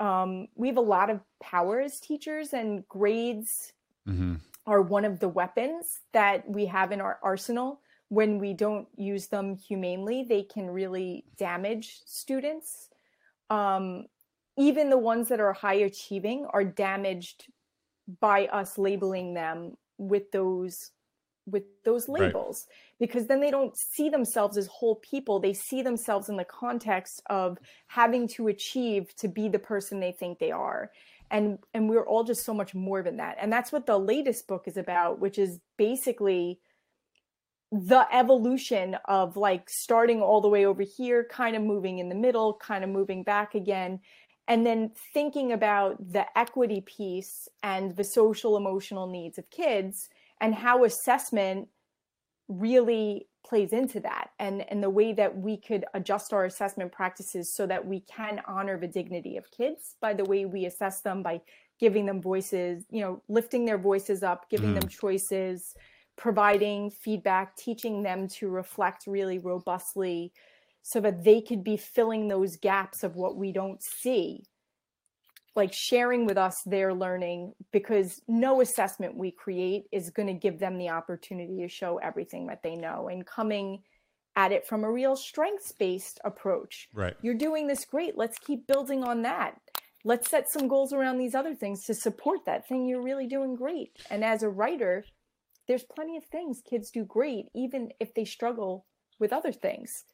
[0.00, 3.72] um, we have a lot of power as teachers and grades
[4.08, 4.40] Mhm.
[4.66, 9.28] are one of the weapons that we have in our arsenal when we don't use
[9.28, 12.90] them humanely they can really damage students
[13.50, 14.06] um,
[14.56, 17.46] even the ones that are high achieving are damaged
[18.20, 20.90] by us labeling them with those
[21.46, 22.34] with those Right.
[22.34, 22.66] labels
[23.00, 25.40] because then they don't see themselves as whole people.
[25.40, 30.12] They see themselves in the context of having to achieve to be the person they
[30.12, 30.90] think they are.
[31.30, 33.36] And and we're all just so much more than that.
[33.40, 36.60] And that's what the latest book is about which is basically
[37.72, 42.14] the evolution of like starting all the way over here kind of moving in the
[42.14, 43.98] middle kind of moving back again
[44.48, 50.10] and then thinking about the equity piece and the social emotional needs of kids
[50.42, 51.68] and how assessment
[52.48, 57.52] really plays into that and and the way that we could adjust our assessment practices
[57.52, 61.22] so that we can honor the dignity of kids by the way we assess them
[61.22, 61.40] by
[61.80, 65.06] giving them voices you know lifting their voices up giving them mm-hmm.
[65.06, 65.74] choices
[66.16, 70.32] providing feedback teaching them to reflect really robustly
[70.82, 74.44] so that they could be filling those gaps of what we don't see
[75.54, 80.58] like sharing with us their learning because no assessment we create is going to give
[80.58, 83.82] them the opportunity to show everything that they know and coming
[84.34, 86.88] at it from a real strengths based approach.
[86.94, 87.14] Right.
[87.20, 88.16] You're doing this great.
[88.16, 89.60] Let's keep building on that.
[90.04, 93.54] Let's set some goals around these other things to support that thing you're really doing
[93.54, 93.92] great.
[94.10, 95.04] And as a writer,
[95.68, 98.86] there's plenty of things kids do great, even if they struggle
[99.20, 100.04] with other things.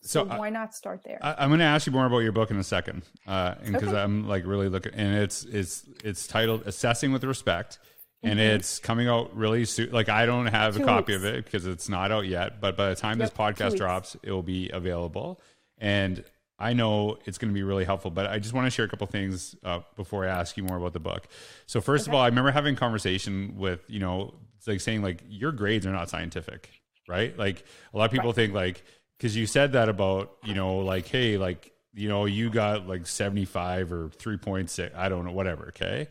[0.00, 1.18] So, so why not start there?
[1.20, 3.88] I, am going to ask you more about your book in a second, uh, because
[3.88, 4.00] okay.
[4.00, 7.78] I'm like really looking, and it's it's it's titled "Assessing with Respect."
[8.22, 8.56] and mm-hmm.
[8.56, 9.90] it's coming out really soon.
[9.92, 11.24] Like I don't have Two a copy weeks.
[11.24, 14.16] of it because it's not out yet, but by the time yep, this podcast drops,
[14.22, 15.40] it will be available.
[15.78, 16.24] And
[16.58, 18.10] I know it's going to be really helpful.
[18.10, 20.76] But I just want to share a couple things uh, before I ask you more
[20.76, 21.28] about the book.
[21.66, 22.10] So first okay.
[22.10, 25.52] of all, I remember having a conversation with you know, it's like saying like your
[25.52, 26.70] grades are not scientific,
[27.06, 27.38] right?
[27.38, 28.36] Like a lot of people right.
[28.36, 28.84] think like
[29.18, 33.06] because you said that about you know like hey like you know you got like
[33.06, 36.08] 75 or 3.6 i don't know whatever okay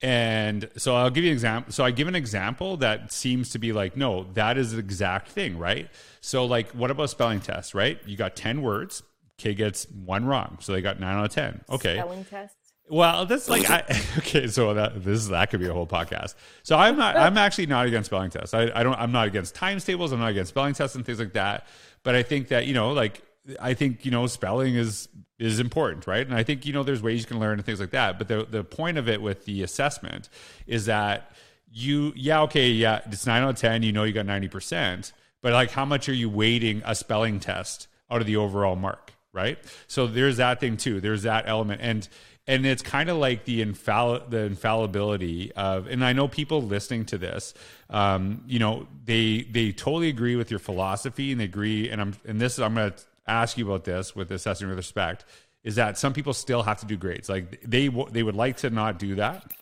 [0.00, 1.72] and so I'll give you an example.
[1.72, 5.28] So I give an example that seems to be like, no, that is the exact
[5.28, 5.90] thing, right?
[6.20, 8.00] So like, what about spelling tests, right?
[8.06, 9.02] You got 10 words,
[9.38, 10.58] kid gets one wrong.
[10.60, 11.64] So they got nine out of 10.
[11.70, 11.96] Okay.
[11.96, 12.54] Spelling tests.
[12.90, 13.84] Well, that's like I,
[14.18, 14.46] okay.
[14.46, 16.34] So that this that could be a whole podcast.
[16.62, 17.18] So I'm not.
[17.18, 18.54] I'm actually not against spelling tests.
[18.54, 18.94] I, I don't.
[18.94, 20.10] I'm not against times tables.
[20.10, 21.66] I'm not against spelling tests and things like that.
[22.08, 23.20] But I think that you know, like
[23.60, 26.26] I think you know, spelling is is important, right?
[26.26, 28.16] And I think you know there's ways you can learn and things like that.
[28.16, 30.30] But the the point of it with the assessment
[30.66, 31.32] is that
[31.70, 35.12] you yeah okay yeah it's nine out of ten you know you got ninety percent,
[35.42, 39.12] but like how much are you weighting a spelling test out of the overall mark,
[39.34, 39.58] right?
[39.86, 41.02] So there's that thing too.
[41.02, 42.08] There's that element and
[42.48, 47.04] and it's kind of like the infall the infallibility of and i know people listening
[47.04, 47.54] to this
[47.90, 52.14] um, you know they they totally agree with your philosophy and they agree and i'm
[52.26, 55.24] and this i'm going to ask you about this with assessing with respect
[55.64, 57.28] is that some people still have to do grades.
[57.28, 59.52] Like they they would like to not do that,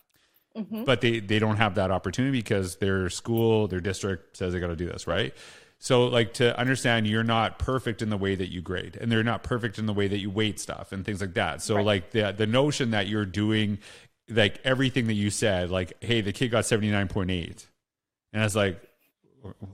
[0.55, 0.83] mm-hmm.
[0.83, 4.67] but they they don't have that opportunity because their school, their district says they got
[4.67, 5.33] to do this, right?
[5.79, 9.23] So like to understand you're not perfect in the way that you grade and they're
[9.23, 11.61] not perfect in the way that you weight stuff and things like that.
[11.61, 11.85] So right.
[11.85, 13.77] like the the notion that you're doing
[14.29, 17.65] like everything that you said, like, hey, the kid got 79.8.
[18.33, 18.81] And I was like,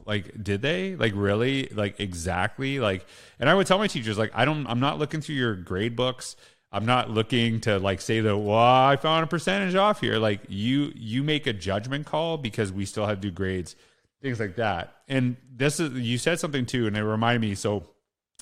[0.05, 3.05] like did they like really like exactly like
[3.39, 5.95] and i would tell my teachers like i don't i'm not looking through your grade
[5.95, 6.35] books
[6.71, 10.41] i'm not looking to like say that well i found a percentage off here like
[10.47, 13.75] you you make a judgment call because we still have to do grades
[14.23, 17.83] things like that and this is you said something too and it reminded me so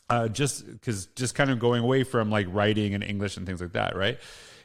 [0.09, 3.59] uh just because just kind of going away from like writing and english and things
[3.59, 4.19] like that right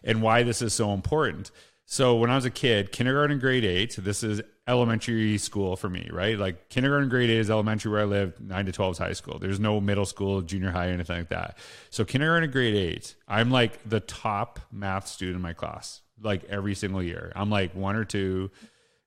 [0.05, 1.51] and why this is so important
[1.89, 6.11] so when I was a kid, kindergarten, grade eight, this is elementary school for me,
[6.13, 6.37] right?
[6.37, 9.39] Like kindergarten, grade eight is elementary where I live, nine to 12 is high school.
[9.39, 11.59] There's no middle school, junior high, anything like that.
[11.91, 16.75] So kindergarten, grade eight, I'm like the top math student in my class, like every
[16.75, 17.33] single year.
[17.37, 18.51] I'm like one or two,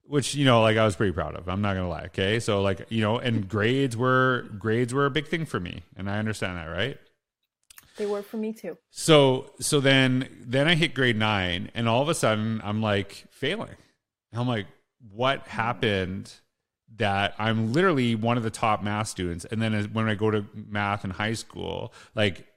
[0.09, 1.47] which, you know, like I was pretty proud of.
[1.47, 2.05] I'm not going to lie.
[2.07, 2.39] Okay.
[2.39, 5.83] So like, you know, and grades were, grades were a big thing for me.
[5.95, 6.97] And I understand that, right?
[7.99, 8.77] They were for me too.
[8.91, 13.25] So so then then I hit grade nine, and all of a sudden I'm like
[13.29, 13.75] failing.
[14.33, 14.67] I'm like,
[15.11, 16.33] what happened?
[16.95, 20.45] That I'm literally one of the top math students, and then when I go to
[20.55, 22.47] math in high school, like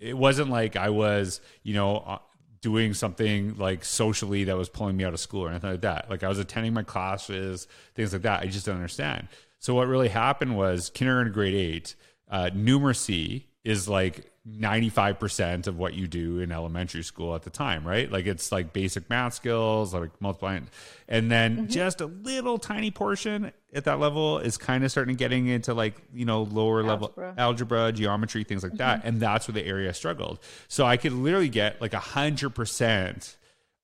[0.00, 2.18] it wasn't like I was, you know, uh,
[2.64, 6.08] doing something like socially that was pulling me out of school or anything like that.
[6.08, 8.40] Like I was attending my classes, things like that.
[8.40, 9.28] I just didn't understand.
[9.58, 11.94] So what really happened was kindergarten, grade eight,
[12.30, 17.86] uh, numeracy is like 95% of what you do in elementary school at the time,
[17.86, 18.10] right?
[18.12, 20.68] Like it's like basic math skills, like multiplying.
[21.08, 21.66] And then mm-hmm.
[21.68, 25.72] just a little tiny portion at that level is kind of starting to getting into
[25.72, 27.28] like, you know, lower algebra.
[27.28, 28.78] level algebra, geometry, things like mm-hmm.
[28.78, 29.02] that.
[29.04, 30.40] And that's where the area struggled.
[30.68, 33.38] So I could literally get like a hundred percent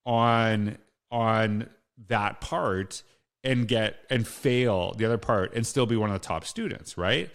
[0.04, 0.76] on,
[1.10, 1.70] on
[2.08, 3.02] that part
[3.42, 6.98] and get and fail the other part and still be one of the top students,
[6.98, 7.30] right?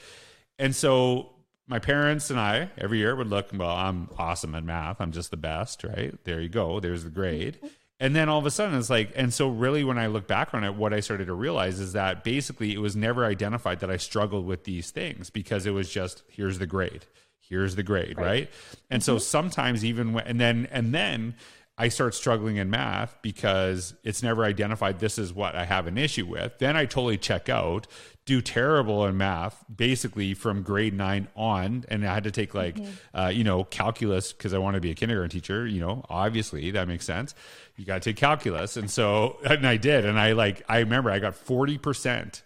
[0.59, 1.31] And so
[1.67, 5.01] my parents and I every year would look, well, I'm awesome at math.
[5.01, 6.13] I'm just the best, right?
[6.23, 6.79] There you go.
[6.79, 7.57] There's the grade.
[7.99, 10.53] And then all of a sudden it's like, and so really when I look back
[10.53, 13.89] on it, what I started to realize is that basically it was never identified that
[13.89, 17.05] I struggled with these things because it was just, here's the grade.
[17.39, 18.25] Here's the grade, right?
[18.25, 18.49] right?
[18.89, 19.05] And mm-hmm.
[19.05, 21.35] so sometimes even when, and then, and then
[21.77, 25.97] I start struggling in math because it's never identified this is what I have an
[25.97, 26.57] issue with.
[26.57, 27.85] Then I totally check out,
[28.25, 31.83] do terrible in math, basically from grade nine on.
[31.89, 33.17] And I had to take like, mm-hmm.
[33.17, 35.67] uh, you know, calculus because I want to be a kindergarten teacher.
[35.67, 37.35] You know, obviously that makes sense.
[37.75, 38.77] You got to take calculus.
[38.77, 40.05] And so, and I did.
[40.05, 42.41] And I like, I remember I got 40%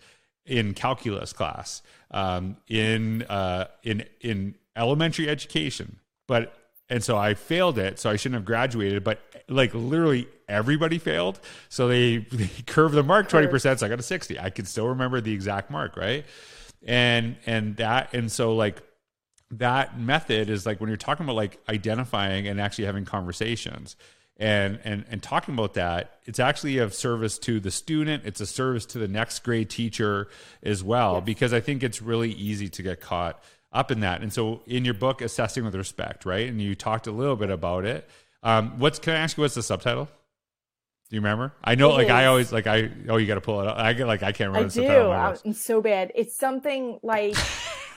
[0.48, 6.00] in calculus class um, in, uh, in, in elementary education.
[6.28, 6.59] But
[6.90, 8.00] and so I failed it.
[8.00, 11.40] So I shouldn't have graduated, but like literally everybody failed.
[11.70, 13.80] So they, they curved the mark 20%.
[13.80, 14.40] So I got a 60.
[14.40, 16.26] I can still remember the exact mark, right?
[16.86, 18.82] and and that and so like
[19.52, 23.96] that method is like when you're talking about like identifying and actually having conversations
[24.38, 28.46] and and and talking about that it's actually of service to the student it's a
[28.46, 30.28] service to the next grade teacher
[30.64, 31.24] as well yes.
[31.26, 34.84] because i think it's really easy to get caught up in that and so in
[34.84, 38.10] your book assessing with respect right and you talked a little bit about it
[38.42, 40.08] um, what's can i ask you what's the subtitle
[41.10, 41.54] do you remember?
[41.64, 42.12] I know, it like is.
[42.12, 42.92] I always like I.
[43.08, 43.78] Oh, you got to pull it up.
[43.78, 44.72] I get like I can't remember.
[44.80, 45.50] I do.
[45.50, 46.12] I'm so bad.
[46.16, 47.36] It's something like.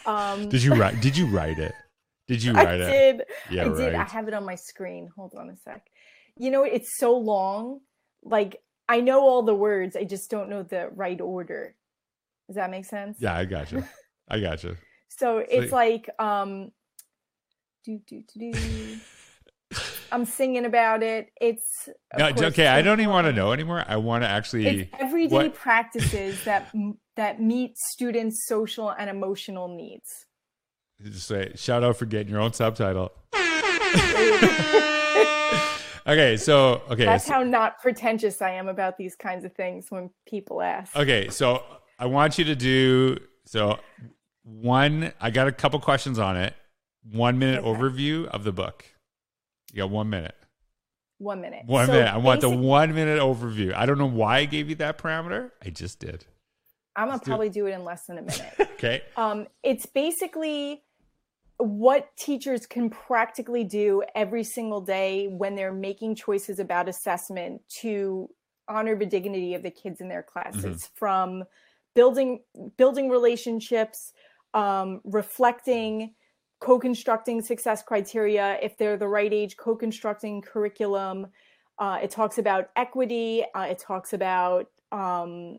[0.04, 1.00] Um, did you write?
[1.00, 1.72] Did you write it?
[2.26, 3.18] Did you write I it?
[3.18, 3.22] Did.
[3.52, 3.76] Yeah, I right.
[3.76, 3.94] did.
[3.94, 5.08] I have it on my screen.
[5.14, 5.86] Hold on a sec.
[6.36, 7.78] You know, it's so long.
[8.24, 9.94] Like I know all the words.
[9.94, 11.76] I just don't know the right order.
[12.48, 13.18] Does that make sense?
[13.20, 13.84] Yeah, I got you.
[14.28, 14.76] I got you.
[15.18, 16.72] so it's like um.
[17.84, 18.98] Do do do do.
[20.12, 21.30] I'm singing about it.
[21.40, 22.66] It's no, okay.
[22.66, 23.84] I don't even want to know anymore.
[23.88, 25.54] I want to actually it's everyday what?
[25.54, 26.72] practices that
[27.16, 30.26] that meet students' social and emotional needs.
[31.02, 33.12] Just say shout out for getting your own subtitle.
[36.06, 39.86] okay, so okay, that's so, how not pretentious I am about these kinds of things
[39.88, 40.94] when people ask.
[40.94, 41.64] Okay, so
[41.98, 43.78] I want you to do so.
[44.44, 46.54] One, I got a couple questions on it.
[47.10, 47.80] One minute okay.
[47.80, 48.84] overview of the book.
[49.72, 50.36] You got one minute.
[51.18, 51.64] One minute.
[51.66, 52.12] One so minute.
[52.12, 53.74] I want the one minute overview.
[53.74, 55.50] I don't know why I gave you that parameter.
[55.64, 56.24] I just did.
[56.96, 57.70] I'm gonna probably do it.
[57.70, 58.54] do it in less than a minute.
[58.60, 59.02] okay.
[59.16, 60.82] Um, it's basically
[61.58, 68.28] what teachers can practically do every single day when they're making choices about assessment to
[68.68, 70.94] honor the dignity of the kids in their classes mm-hmm.
[70.94, 71.44] from
[71.94, 72.40] building
[72.76, 74.12] building relationships
[74.54, 76.14] um, reflecting
[76.60, 78.58] co-constructing success criteria.
[78.62, 81.26] If they're the right age co-constructing curriculum.
[81.78, 83.44] Uh, it talks about equity.
[83.54, 85.58] Uh, it talks about um,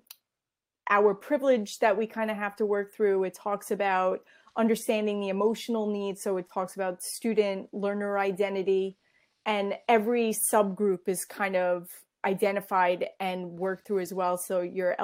[0.89, 3.25] our privilege that we kind of have to work through.
[3.25, 4.21] It talks about
[4.55, 6.21] understanding the emotional needs.
[6.21, 8.97] So it talks about student learner identity.
[9.45, 11.89] And every subgroup is kind of
[12.25, 14.37] identified and worked through as well.
[14.37, 14.95] So your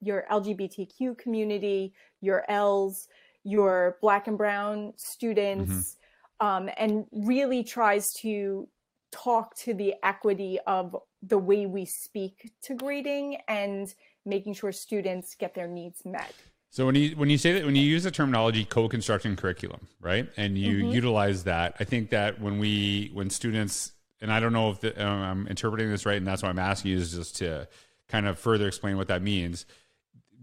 [0.00, 3.08] your lgbtq community your l's
[3.44, 5.96] your black and brown students
[6.40, 6.46] mm-hmm.
[6.46, 8.68] um, and really tries to
[9.10, 13.94] talk to the equity of the way we speak to grading and
[14.26, 16.34] making sure students get their needs met.
[16.70, 20.28] So when you when you say that when you use the terminology co-constructing curriculum, right,
[20.36, 20.90] and you mm-hmm.
[20.90, 25.04] utilize that, I think that when we when students and I don't know if the,
[25.04, 27.68] um, I'm interpreting this right, and that's why I'm asking you is just to
[28.08, 29.64] kind of further explain what that means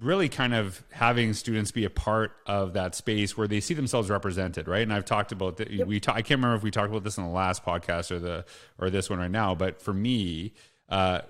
[0.01, 4.09] really kind of having students be a part of that space where they see themselves
[4.09, 4.81] represented, right?
[4.81, 5.71] And I've talked about that.
[5.71, 5.87] Yep.
[5.87, 8.19] We ta- I can't remember if we talked about this in the last podcast or
[8.19, 8.45] the
[8.77, 10.53] or this one right now, but for me,
[10.89, 11.21] uh,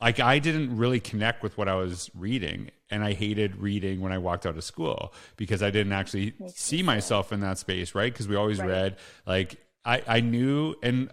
[0.00, 4.12] like I didn't really connect with what I was reading, and I hated reading when
[4.12, 8.12] I walked out of school because I didn't actually see myself in that space, right?
[8.12, 8.68] Because we always right.
[8.68, 8.96] read
[9.26, 11.10] like I I knew and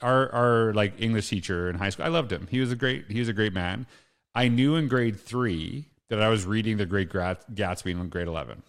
[0.00, 2.48] our our like English teacher in high school, I loved him.
[2.50, 3.86] He was a great he was a great man.
[4.34, 8.62] I knew in grade three that I was reading The Great Gatsby in grade 11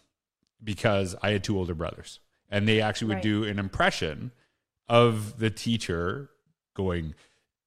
[0.64, 2.20] because I had two older brothers.
[2.50, 3.24] And they actually would right.
[3.24, 4.32] do an impression
[4.88, 6.30] of the teacher
[6.74, 7.14] going,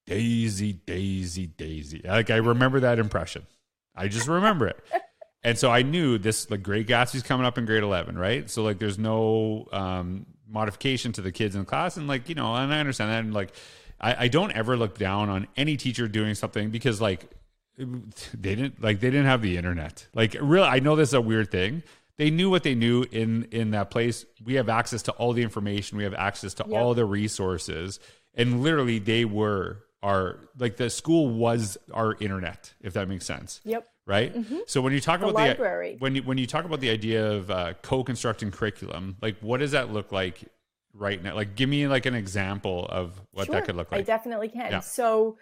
[0.06, 2.02] Daisy, Daisy, Daisy.
[2.04, 3.46] Like I remember that impression.
[3.94, 4.82] I just remember it.
[5.44, 8.48] And so I knew this like Great Gatsby's coming up in grade 11, right?
[8.48, 11.96] So like there's no um, modification to the kids in the class.
[11.96, 13.24] And like, you know, and I understand that.
[13.24, 13.52] And like,
[14.00, 17.28] I, I don't ever look down on any teacher doing something because like
[17.76, 20.06] they didn't like they didn't have the internet.
[20.14, 21.82] Like really, I know this is a weird thing.
[22.18, 24.24] They knew what they knew in in that place.
[24.44, 25.98] We have access to all the information.
[25.98, 26.78] We have access to yep.
[26.78, 27.98] all the resources.
[28.34, 33.60] And literally they were our like the school was our internet, if that makes sense.
[33.64, 33.88] Yep.
[34.04, 34.34] Right.
[34.34, 34.58] Mm-hmm.
[34.66, 35.92] So when you talk the about library.
[35.92, 39.60] the when you when you talk about the idea of uh, co-constructing curriculum, like what
[39.60, 40.44] does that look like
[40.92, 41.34] right now?
[41.34, 44.00] Like give me like an example of what sure, that could look like.
[44.00, 44.70] I definitely can.
[44.70, 44.80] Yeah.
[44.80, 45.38] So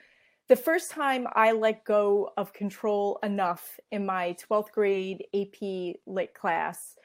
[0.50, 6.34] the first time I let go of control enough in my 12th grade AP lit
[6.34, 6.96] class,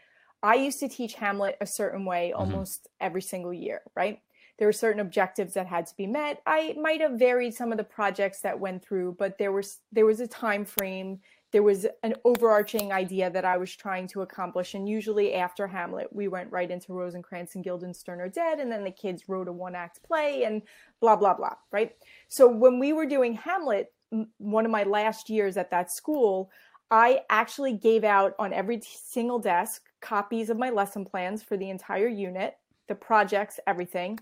[0.42, 2.40] I used to teach Hamlet a certain way mm-hmm.
[2.40, 3.06] almost mm-hmm.
[3.06, 4.20] every single year, right?
[4.58, 6.42] There were certain objectives that had to be met.
[6.48, 10.08] I might have varied some of the projects that went through, but there was there
[10.08, 11.20] was a time frame
[11.56, 14.74] there was an overarching idea that I was trying to accomplish.
[14.74, 18.60] And usually after Hamlet, we went right into Rosencrantz and Guildenstern are dead.
[18.60, 20.64] And then the kids wrote a one act play and
[21.00, 21.54] blah, blah, blah.
[21.72, 21.94] Right.
[22.28, 23.94] So when we were doing Hamlet,
[24.38, 26.52] one of my last years at that school,
[26.92, 31.70] I actually gave out on every single desk copies of my lesson plans for the
[31.70, 32.56] entire unit,
[32.90, 34.20] the projects, everything.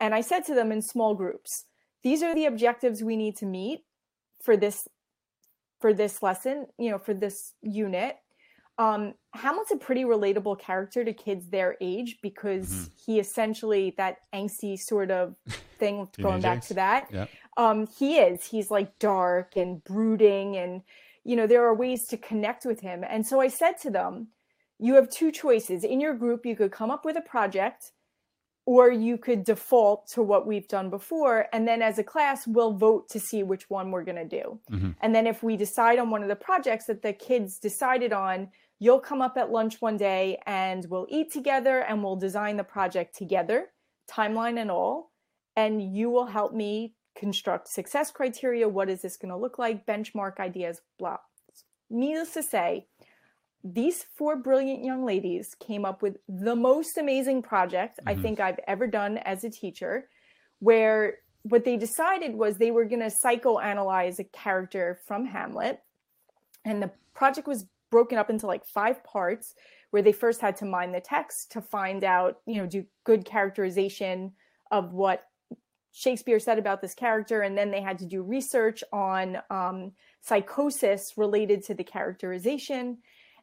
[0.00, 1.66] And I said to them in small groups,
[2.02, 3.84] these are the objectives we need to meet
[4.42, 4.88] for this
[5.82, 8.16] for this lesson, you know, for this unit.
[8.78, 12.92] Um, Hamlet's a pretty relatable character to kids their age because mm-hmm.
[13.04, 15.34] he essentially that angsty sort of
[15.78, 16.08] thing.
[16.22, 17.26] going back to that, yeah.
[17.58, 18.46] um, he is.
[18.46, 20.82] He's like dark and brooding, and
[21.24, 23.04] you know there are ways to connect with him.
[23.06, 24.28] And so I said to them,
[24.78, 26.46] you have two choices in your group.
[26.46, 27.92] You could come up with a project
[28.64, 32.72] or you could default to what we've done before and then as a class we'll
[32.72, 34.90] vote to see which one we're going to do mm-hmm.
[35.00, 38.48] and then if we decide on one of the projects that the kids decided on
[38.78, 42.64] you'll come up at lunch one day and we'll eat together and we'll design the
[42.64, 43.66] project together
[44.10, 45.12] timeline and all
[45.56, 49.86] and you will help me construct success criteria what is this going to look like
[49.86, 51.16] benchmark ideas blah
[51.90, 52.86] needless to say
[53.64, 58.08] these four brilliant young ladies came up with the most amazing project mm-hmm.
[58.08, 60.08] I think I've ever done as a teacher,
[60.58, 65.80] where what they decided was they were going to psychoanalyze a character from Hamlet.
[66.64, 69.54] And the project was broken up into like five parts
[69.90, 73.24] where they first had to mine the text to find out, you know, do good
[73.24, 74.32] characterization
[74.70, 75.24] of what
[75.90, 77.42] Shakespeare said about this character.
[77.42, 79.92] And then they had to do research on um,
[80.22, 82.98] psychosis related to the characterization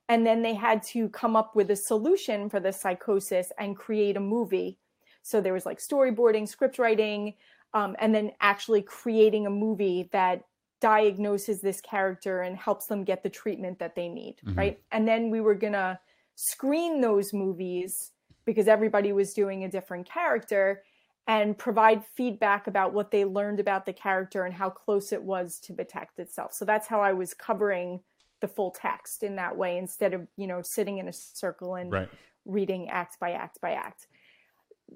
[0.09, 4.17] and then they had to come up with a solution for the psychosis and create
[4.17, 4.79] a movie.
[5.21, 7.35] So there was like storyboarding script writing
[7.75, 10.41] um, and then actually creating a movie that
[10.81, 14.57] diagnoses this character and helps them get the treatment that they need mm-hmm.
[14.57, 14.79] right?
[14.91, 15.99] And then we were gonna
[16.35, 18.11] screen those movies
[18.45, 20.81] because everybody was doing a different character
[21.27, 25.59] and provide feedback about what they learned about the character and how close it was
[25.59, 26.53] to the text itself.
[26.53, 27.99] So that's how i was covering
[28.41, 31.91] the full text in that way instead of you know sitting in a circle and
[31.91, 32.09] right.
[32.45, 34.07] reading act by act by act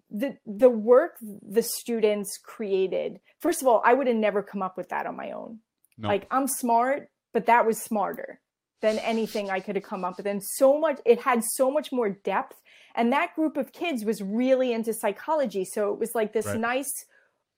[0.09, 4.77] the the work the students created first of all i would have never come up
[4.77, 5.59] with that on my own
[5.97, 6.07] no.
[6.07, 8.39] like i'm smart but that was smarter
[8.81, 11.91] than anything i could have come up with and so much it had so much
[11.91, 12.61] more depth
[12.95, 16.59] and that group of kids was really into psychology so it was like this right.
[16.59, 17.05] nice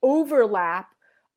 [0.02, 0.90] overlap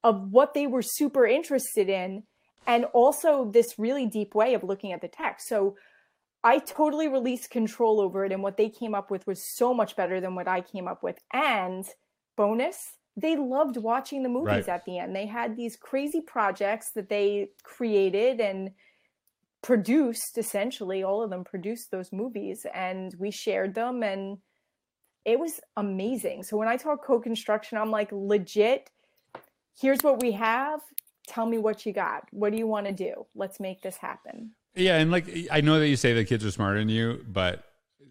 [0.05, 2.23] of what they were super interested in
[2.69, 5.49] and also this really deep way of looking at the text.
[5.49, 5.75] So
[6.45, 9.97] I totally released control over it, and what they came up with was so much
[9.97, 11.19] better than what I came up with.
[11.33, 11.85] And
[12.37, 14.69] bonus, they loved watching the movies right.
[14.69, 15.17] at the end.
[15.17, 18.71] They had these crazy projects that they created and
[19.63, 24.39] produced essentially all of them produced those movies and we shared them and
[25.25, 28.89] it was amazing so when i talk co-construction i'm like legit
[29.81, 30.81] here's what we have
[31.29, 32.25] tell me what you got.
[32.33, 33.27] What do you want to do?
[33.35, 34.53] Let's make this happen.
[34.75, 37.65] Yeah, and like I know that you say the kids are smarter than you, but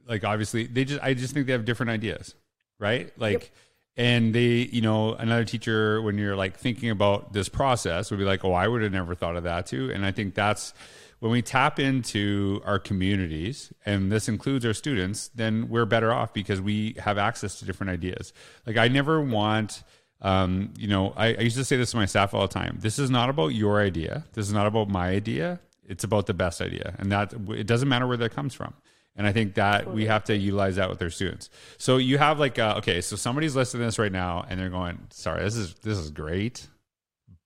[0.07, 2.35] like obviously they just I just think they have different ideas,
[2.79, 3.11] right?
[3.17, 3.49] Like yep.
[3.95, 8.25] and they, you know, another teacher when you're like thinking about this process would be
[8.25, 10.73] like, "Oh, I would have never thought of that too." And I think that's
[11.19, 16.33] when we tap into our communities and this includes our students, then we're better off
[16.33, 18.33] because we have access to different ideas.
[18.65, 19.83] Like I never want
[20.21, 22.77] um, you know, I, I used to say this to my staff all the time.
[22.81, 24.25] This is not about your idea.
[24.33, 25.59] This is not about my idea.
[25.85, 28.73] It's about the best idea, and that it doesn't matter where that comes from.
[29.15, 29.95] And I think that totally.
[29.95, 31.49] we have to utilize that with our students.
[31.77, 34.69] So you have like, uh, okay, so somebody's listening to this right now, and they're
[34.69, 36.67] going, "Sorry, this is this is great,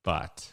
[0.04, 0.52] but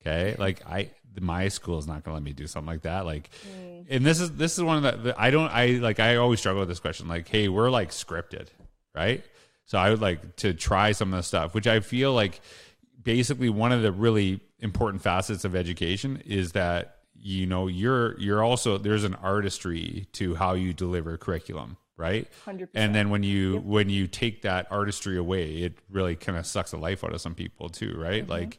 [0.00, 0.90] okay, like I
[1.20, 3.04] my school is not going to let me do something like that.
[3.04, 3.86] Like, mm.
[3.88, 6.40] and this is this is one of the, the I don't I like I always
[6.40, 7.08] struggle with this question.
[7.08, 8.48] Like, hey, we're like scripted,
[8.94, 9.24] right?
[9.68, 12.40] So I would like to try some of the stuff, which I feel like
[13.02, 18.42] basically one of the really important facets of education is that you know you're you're
[18.42, 22.68] also there's an artistry to how you deliver curriculum right 100%.
[22.74, 23.62] and then when you yep.
[23.64, 27.20] when you take that artistry away it really kind of sucks the life out of
[27.20, 28.32] some people too right mm-hmm.
[28.32, 28.58] like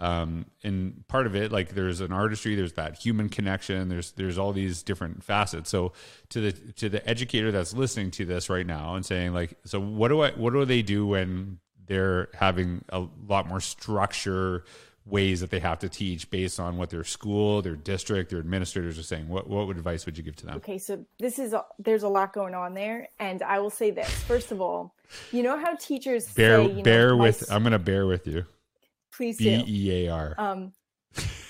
[0.00, 4.38] um, and part of it like there's an artistry there's that human connection there's there's
[4.38, 5.68] all these different facets.
[5.68, 5.92] So
[6.30, 9.78] to the to the educator that's listening to this right now and saying like so
[9.78, 14.64] what do i what do they do when they're having a lot more structure
[15.04, 18.98] ways that they have to teach based on what their school their district their administrators
[18.98, 19.28] are saying?
[19.28, 20.56] What what advice would you give to them?
[20.56, 23.08] Okay so this is a, there's a lot going on there.
[23.18, 24.08] And i will say this.
[24.08, 24.94] First of all
[25.30, 28.44] you know how teachers bear say, bear know, with i'm gonna bear with you
[29.20, 29.62] Please do.
[29.64, 30.34] B E A R.
[30.38, 30.72] Um,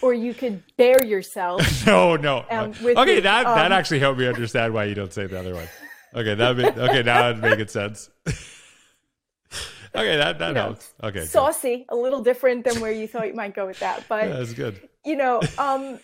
[0.02, 1.86] or you could bear yourself.
[1.86, 2.44] no, no.
[2.50, 5.38] Um, okay, the, that um, that actually helped me understand why you don't say the
[5.38, 5.68] other one.
[6.12, 8.10] Okay, that made, okay now it's making sense.
[8.26, 10.92] okay, that that helps.
[11.00, 11.84] Know, okay, saucy, good.
[11.90, 14.52] a little different than where you thought you might go with that, but yeah, that's
[14.52, 14.88] good.
[15.04, 16.00] You know, um,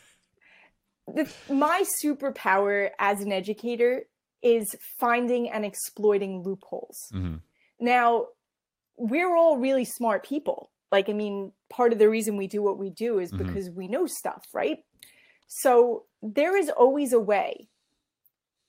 [1.12, 4.04] the, my superpower as an educator
[4.40, 7.10] is finding and exploiting loopholes.
[7.12, 7.38] Mm-hmm.
[7.80, 8.26] Now,
[8.96, 12.78] we're all really smart people like, I mean, part of the reason we do what
[12.78, 13.46] we do is mm-hmm.
[13.46, 14.78] because we know stuff, right?
[15.46, 17.68] So there is always a way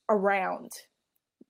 [0.08, 0.70] around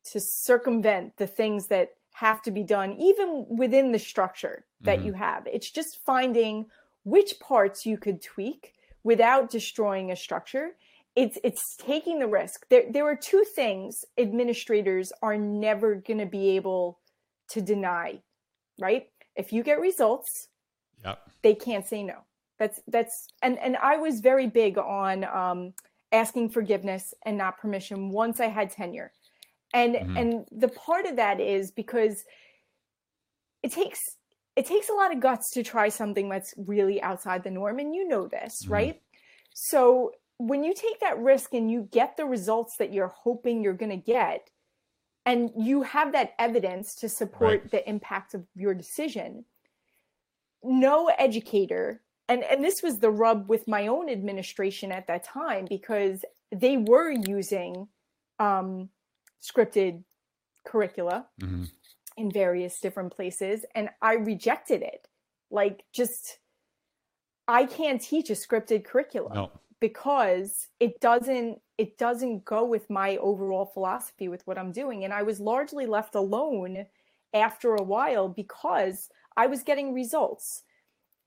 [0.05, 5.07] to circumvent the things that have to be done even within the structure that mm-hmm.
[5.07, 6.67] you have it's just finding
[7.05, 10.71] which parts you could tweak without destroying a structure
[11.15, 16.27] it's it's taking the risk there there are two things administrators are never going to
[16.27, 16.99] be able
[17.49, 18.19] to deny
[18.81, 20.49] right if you get results
[21.05, 21.21] yep.
[21.43, 22.19] they can't say no
[22.59, 25.73] that's that's and and i was very big on um,
[26.13, 29.13] asking forgiveness and not permission once i had tenure
[29.75, 30.17] and mm-hmm.
[30.17, 32.25] and the part of that is because
[33.63, 34.01] it takes
[34.57, 37.95] it takes a lot of guts to try something that's really outside the norm and
[37.95, 38.73] you know this mm-hmm.
[38.73, 39.03] right
[39.53, 43.73] so when you take that risk and you get the results that you're hoping you're
[43.73, 44.49] going to get
[45.27, 47.71] and you have that evidence to support right.
[47.71, 49.45] the impact of your decision
[50.63, 55.67] no educator and and this was the rub with my own administration at that time
[55.69, 57.89] because they were using
[58.39, 58.89] um,
[59.43, 60.03] scripted
[60.65, 61.65] curricula mm-hmm.
[62.17, 65.09] in various different places and i rejected it
[65.51, 66.39] like just
[67.47, 69.51] i can't teach a scripted curriculum no.
[69.81, 75.15] because it doesn't it doesn't go with my overall philosophy with what i'm doing and
[75.15, 76.85] i was largely left alone
[77.33, 80.65] after a while because i was getting results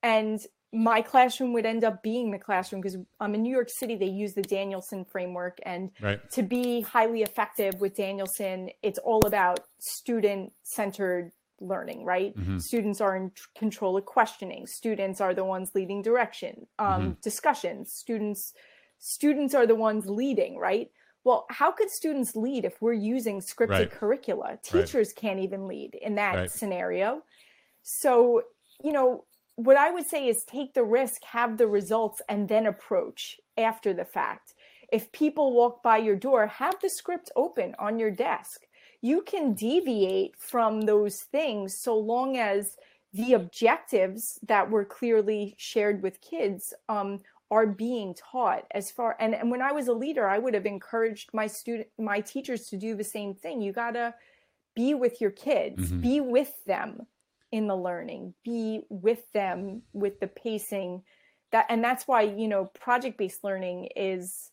[0.04, 0.42] and
[0.74, 4.06] my classroom would end up being the classroom because um, in New York City they
[4.06, 6.20] use the Danielson framework, and right.
[6.32, 12.06] to be highly effective with Danielson, it's all about student centered learning.
[12.06, 12.36] Right?
[12.38, 12.60] Mm-hmm.
[12.60, 14.66] Students are in control of questioning.
[14.66, 17.12] Students are the ones leading direction, um, mm-hmm.
[17.22, 17.92] discussions.
[17.94, 18.54] Students
[19.00, 20.58] students are the ones leading.
[20.58, 20.90] Right?
[21.24, 23.92] Well, how could students lead if we're using scripted right.
[23.92, 24.58] curricula?
[24.64, 25.16] Teachers right.
[25.16, 27.24] can't even lead in that scenario.
[27.84, 28.44] So
[28.84, 29.26] you know
[29.56, 33.94] what I would say is take the risk, have the results, and then approach after
[33.94, 34.54] the fact.
[34.92, 38.62] If people walk by your door, have the script open on your desk.
[39.02, 42.76] You can deviate from those things so long as
[43.14, 47.20] the objectives that were clearly shared with kids um,
[47.50, 50.66] are being taught as far and, and when i was a leader i would have
[50.66, 54.14] encouraged my student my teachers to do the same thing you got to
[54.74, 56.00] be with your kids mm-hmm.
[56.00, 57.06] be with them
[57.52, 61.04] in the learning be with them with the pacing
[61.52, 64.52] that and that's why you know project based learning is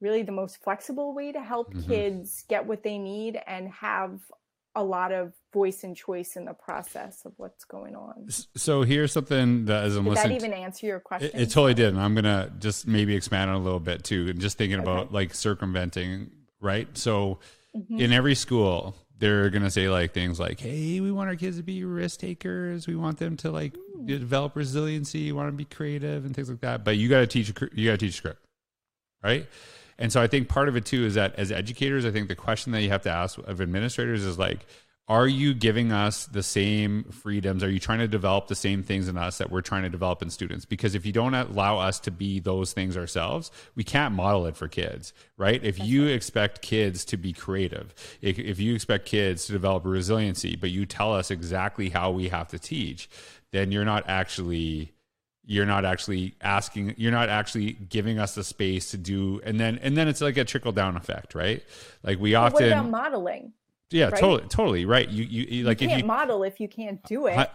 [0.00, 1.88] really the most flexible way to help mm-hmm.
[1.88, 4.20] kids get what they need and have
[4.74, 8.26] a lot of voice and choice in the process of what's going on.
[8.56, 11.30] So here's something that as I'm did listening, that even answer your question?
[11.34, 14.28] It, it, totally did, and I'm gonna just maybe expand on a little bit too,
[14.30, 14.90] and just thinking okay.
[14.90, 16.88] about like circumventing, right?
[16.96, 17.38] So
[17.76, 18.00] mm-hmm.
[18.00, 21.62] in every school, they're gonna say like things like, "Hey, we want our kids to
[21.62, 22.88] be risk takers.
[22.88, 23.72] We want them to like
[24.04, 25.26] develop resiliency.
[25.26, 27.86] We want to be creative and things like that." But you got to teach you
[27.86, 28.44] got to teach script,
[29.22, 29.46] right?
[29.96, 32.34] And so I think part of it too is that as educators, I think the
[32.34, 34.66] question that you have to ask of administrators is like,
[35.08, 37.62] are you giving us the same freedoms?
[37.64, 40.22] Are you trying to develop the same things in us that we're trying to develop
[40.22, 40.64] in students?
[40.64, 44.56] Because if you don't allow us to be those things ourselves, we can't model it
[44.56, 45.62] for kids, right?
[45.62, 50.56] If you expect kids to be creative, if, if you expect kids to develop resiliency,
[50.56, 53.10] but you tell us exactly how we have to teach,
[53.50, 54.92] then you're not actually
[55.44, 59.76] you're not actually asking you're not actually giving us the space to do and then
[59.82, 61.64] and then it's like a trickle down effect right
[62.04, 63.52] like we often what about modeling
[63.92, 64.20] yeah, right?
[64.20, 65.08] totally, totally right.
[65.08, 67.50] You, you, you like you can't if you model if you can't do it.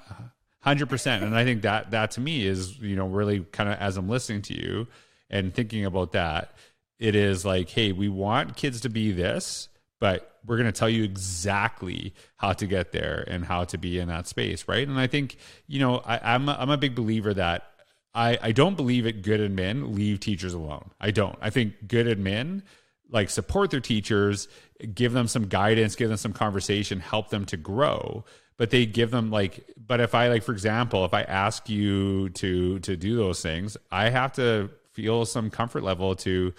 [0.59, 3.77] Hundred percent, and I think that that to me is you know really kind of
[3.79, 4.87] as I'm listening to you
[5.29, 6.53] and thinking about that,
[6.99, 9.69] it is like, hey, we want kids to be this,
[9.99, 13.99] but we're going to tell you exactly how to get there and how to be
[13.99, 14.87] in that space, right?
[14.87, 17.71] And I think you know I, I'm a, I'm a big believer that
[18.13, 19.21] I I don't believe it.
[19.21, 20.91] Good admin leave teachers alone.
[20.99, 21.37] I don't.
[21.39, 22.63] I think good admin
[23.09, 24.47] like support their teachers,
[24.93, 28.25] give them some guidance, give them some conversation, help them to grow.
[28.57, 32.29] But they give them like, but if I like, for example, if I ask you
[32.29, 36.53] to to do those things, I have to feel some comfort level to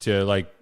[0.00, 0.52] to like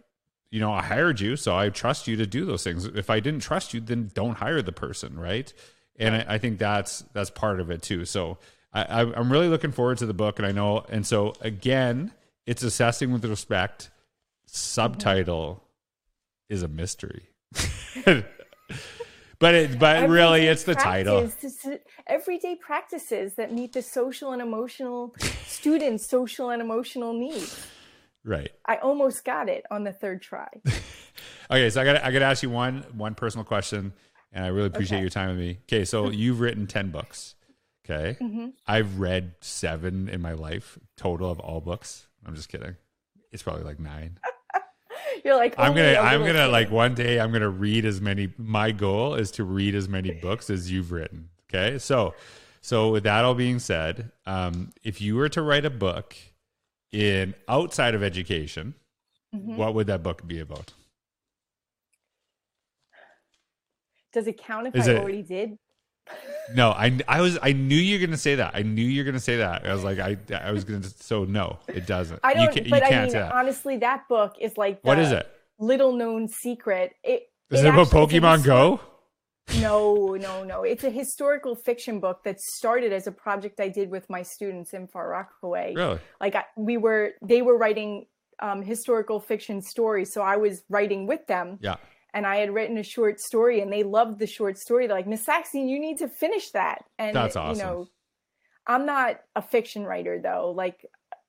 [0.50, 2.86] you know, I hired you, so I trust you to do those things.
[2.86, 5.52] If I didn't trust you, then don't hire the person, right?
[5.96, 8.04] And I, I think that's that's part of it too.
[8.06, 8.38] So
[8.72, 10.84] I, I'm really looking forward to the book, and I know.
[10.88, 12.12] And so again,
[12.46, 14.46] it's assessing with respect mm-hmm.
[14.46, 15.67] subtitle
[16.49, 17.28] is a mystery.
[18.05, 21.30] but it but everyday really it's the title.
[22.07, 25.14] everyday practices that meet the social and emotional
[25.46, 27.66] students social and emotional needs.
[28.24, 28.51] Right.
[28.66, 30.49] I almost got it on the third try.
[31.51, 33.92] Okay so i got i got to ask you one one personal question
[34.32, 35.03] and i really appreciate okay.
[35.03, 35.59] your time with me.
[35.62, 37.34] Okay so you've written 10 books
[37.84, 38.18] okay?
[38.20, 38.49] Mm-hmm.
[38.66, 42.07] i've read seven in my life total of all books.
[42.26, 42.76] I'm just kidding.
[43.32, 44.18] It's probably like nine
[45.24, 48.32] You're like, I'm gonna I'm gonna like one day I'm gonna read as many.
[48.38, 51.28] My goal is to read as many books as you've written.
[51.48, 52.14] Okay, so
[52.60, 56.14] so with that all being said, um, if you were to write a book
[56.92, 58.74] in outside of education,
[59.34, 59.56] Mhm.
[59.56, 60.72] what would that book be about?
[64.12, 65.58] Does it count if Is I it- already did?
[66.54, 68.54] No, I I was I knew you were gonna say that.
[68.54, 69.66] I knew you were gonna say that.
[69.66, 70.82] I was like I I was gonna.
[70.82, 72.20] So no, it doesn't.
[72.24, 72.52] I don't.
[72.52, 73.32] can't, you but I can't mean, that.
[73.32, 75.28] honestly, that book is like What is it?
[75.59, 76.94] Little known secret.
[77.02, 78.80] It Is it, about actually- it's a Pokemon Go?
[79.61, 80.62] No, no, no.
[80.62, 84.74] It's a historical fiction book that started as a project I did with my students
[84.74, 85.74] in Far Rockaway.
[85.74, 85.98] Really?
[86.20, 88.06] Like I, we were, they were writing
[88.40, 91.59] um, historical fiction stories, so I was writing with them.
[91.62, 91.76] Yeah.
[92.18, 94.88] And I had written a short story and they loved the short story.
[94.88, 96.84] They're like, Miss Sackstein, you need to finish that.
[96.98, 97.56] And That's awesome.
[97.56, 97.88] you know,
[98.66, 100.50] I'm not a fiction writer though.
[100.50, 100.84] Like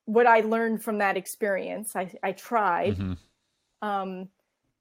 [0.05, 2.97] what I learned from that experience, I, I tried.
[2.97, 3.17] Mhm.
[3.83, 4.29] Um,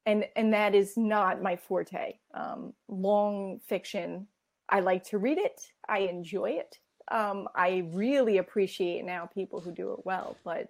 [0.06, 2.14] and and that is not my forte.
[2.32, 4.28] Um, long fiction,
[4.66, 5.60] I like to read it.
[5.86, 6.78] I enjoy it.
[7.10, 10.68] Um, I really appreciate now people who do it well, but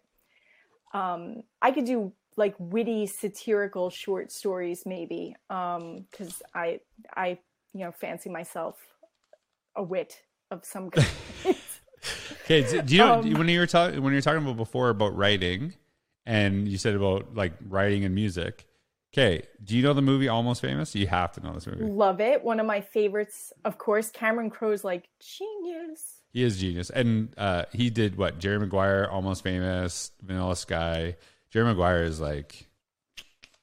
[0.93, 6.81] um, I could do like witty satirical short stories maybe um because I
[7.15, 7.39] I
[7.75, 8.77] you know fancy myself
[9.77, 10.21] a wit
[10.51, 11.07] of some kind.
[12.45, 14.57] Okay, do do you know Um, when you were talking when you were talking about
[14.57, 15.75] before about writing,
[16.25, 18.67] and you said about like writing and music?
[19.13, 20.95] Okay, do you know the movie Almost Famous?
[20.95, 21.85] You have to know this movie.
[21.85, 22.45] Love it.
[22.45, 24.11] One of my favorites, of course.
[24.11, 26.21] Cameron Crowe's like genius.
[26.33, 31.17] He is genius, and uh, he did what Jerry Maguire, Almost Famous, Vanilla Sky.
[31.51, 32.67] Jerry Maguire is like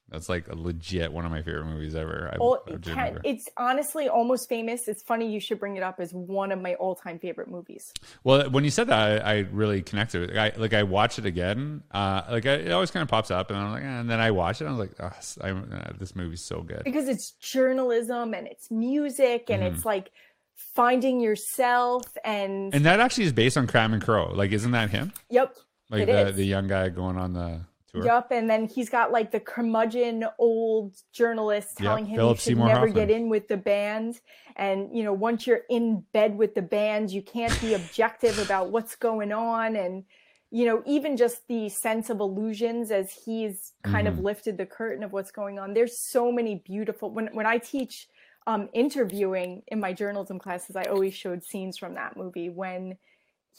[0.10, 2.32] that's like a legit one of my favorite movies ever.
[2.32, 4.88] I, Jerry it's honestly almost famous.
[4.88, 7.92] It's funny you should bring it up as one of my all-time favorite movies.
[8.24, 10.22] Well, when you said that, I, I really connected.
[10.22, 10.38] with it.
[10.38, 11.82] I like I watched it again.
[11.92, 14.20] Uh, like I, it always kind of pops up, and I'm like, eh, and then
[14.20, 14.66] I watch it.
[14.66, 16.84] I was like, oh, s- I, uh, this movie's so good.
[16.86, 19.74] because it's journalism and it's music and Mhm.
[19.76, 20.12] it's like
[20.56, 24.32] finding yourself and, And that actually is based on Cameron Crowe.
[24.34, 25.12] Like, isn't that him?
[25.30, 25.56] yep
[25.90, 26.36] Like the is.
[26.36, 27.62] the young guy going on the
[28.04, 32.38] yep and then he's got like the curmudgeon old journalist Yep, telling him Philip you
[32.38, 32.96] should Seymour never Hoffman.
[32.96, 34.20] get in with the band
[34.56, 38.72] and you know once you're in bed with the band you can't be objective about
[38.72, 40.04] what's going on and
[40.52, 44.08] you know even just the sense of illusions as he's kind Mm-hmm.
[44.08, 47.58] of lifted the curtain of what's going on there's so many beautiful when when i
[47.58, 48.08] teach
[48.48, 52.98] um, interviewing in my journalism classes i always showed scenes from that movie when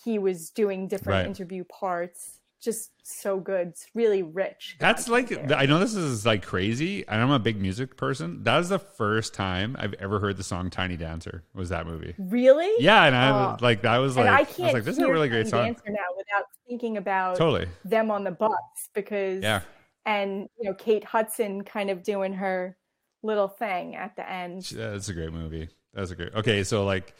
[0.05, 1.24] he was doing different Right.
[1.24, 5.57] interview parts just so good it's really rich That's like there.
[5.57, 8.42] I know this is like crazy, and I'm a big music person.
[8.42, 12.14] That is the first time I've ever heard the song "Tiny Dancer." Was that movie?
[12.18, 13.57] really Yeah, and I Oh.
[13.61, 15.48] like, that was like, and I, I was can't like, this is a really great
[15.48, 15.64] Tiny song.
[15.74, 17.68] Dancer now without thinking about Totally.
[17.84, 18.50] them on the bus
[18.94, 19.61] because Yeah.
[20.04, 22.76] and you know Kate Hudson kind of doing her
[23.22, 24.62] little thing at the end.
[24.74, 25.68] That's a great movie.
[25.94, 26.34] That's a great.
[26.34, 27.14] Okay, so like,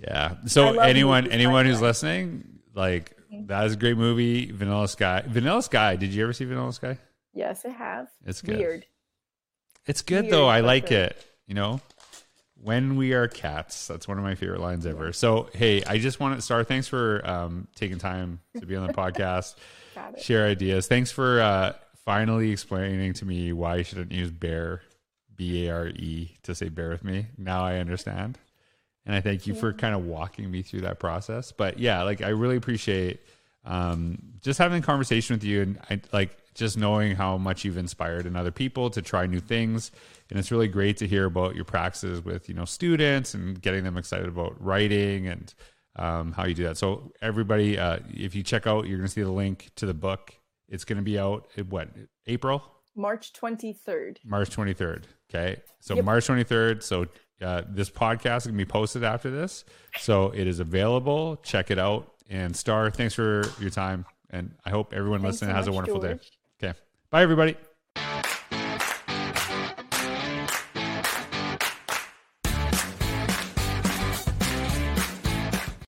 [0.00, 0.36] yeah.
[0.46, 3.16] So anyone, anyone who's listening, like,
[3.46, 4.50] that is a great movie.
[4.50, 5.22] Vanilla Sky.
[5.26, 5.96] Vanilla Sky.
[5.96, 6.98] Did you ever see Vanilla Sky?
[7.32, 8.08] Yes, I have.
[8.26, 8.58] It's good.
[8.58, 8.86] Weird.
[9.86, 10.48] It's good Weird, though.
[10.48, 11.10] I like good.
[11.10, 11.24] it.
[11.46, 11.80] You know,
[12.62, 13.86] when we are cats.
[13.86, 15.12] That's one of my favorite lines ever.
[15.12, 16.68] So hey, I just want to start.
[16.68, 19.54] Thanks for um, taking time to be on the podcast,
[20.18, 20.86] share ideas.
[20.86, 21.72] Thanks for uh,
[22.04, 24.82] finally explaining to me why you shouldn't use bear,
[25.36, 27.26] B A R E, to say bear with me.
[27.36, 28.38] Now I understand,
[29.08, 31.50] and I thank you for kind of walking me through that process.
[31.50, 33.20] But yeah, like I really appreciate
[33.64, 37.78] um, just having a conversation with you and I, like just knowing how much you've
[37.78, 39.90] inspired in other people to try new things.
[40.28, 43.82] And it's really great to hear about your practices with, you know, students and getting
[43.82, 45.54] them excited about writing and
[45.96, 46.76] um, how you do that.
[46.76, 49.94] So everybody, uh, if you check out, you're going to see the link to the
[49.94, 50.34] book.
[50.68, 51.88] It's going to be out in what,
[52.26, 52.62] April?
[52.94, 54.18] March 23rd.
[54.22, 55.04] March 23rd.
[55.30, 55.62] Okay.
[55.80, 56.04] So Yep.
[56.04, 56.82] March 23rd.
[56.82, 57.06] So
[57.42, 59.64] uh, this podcast is going to be posted after this.
[59.98, 61.36] So it is available.
[61.42, 62.12] Check it out.
[62.28, 64.04] And Starr, thanks for your time.
[64.30, 66.18] And I hope everyone Thanks listening so has a much, wonderful day.
[66.62, 66.78] Okay.
[67.10, 67.56] Bye, everybody.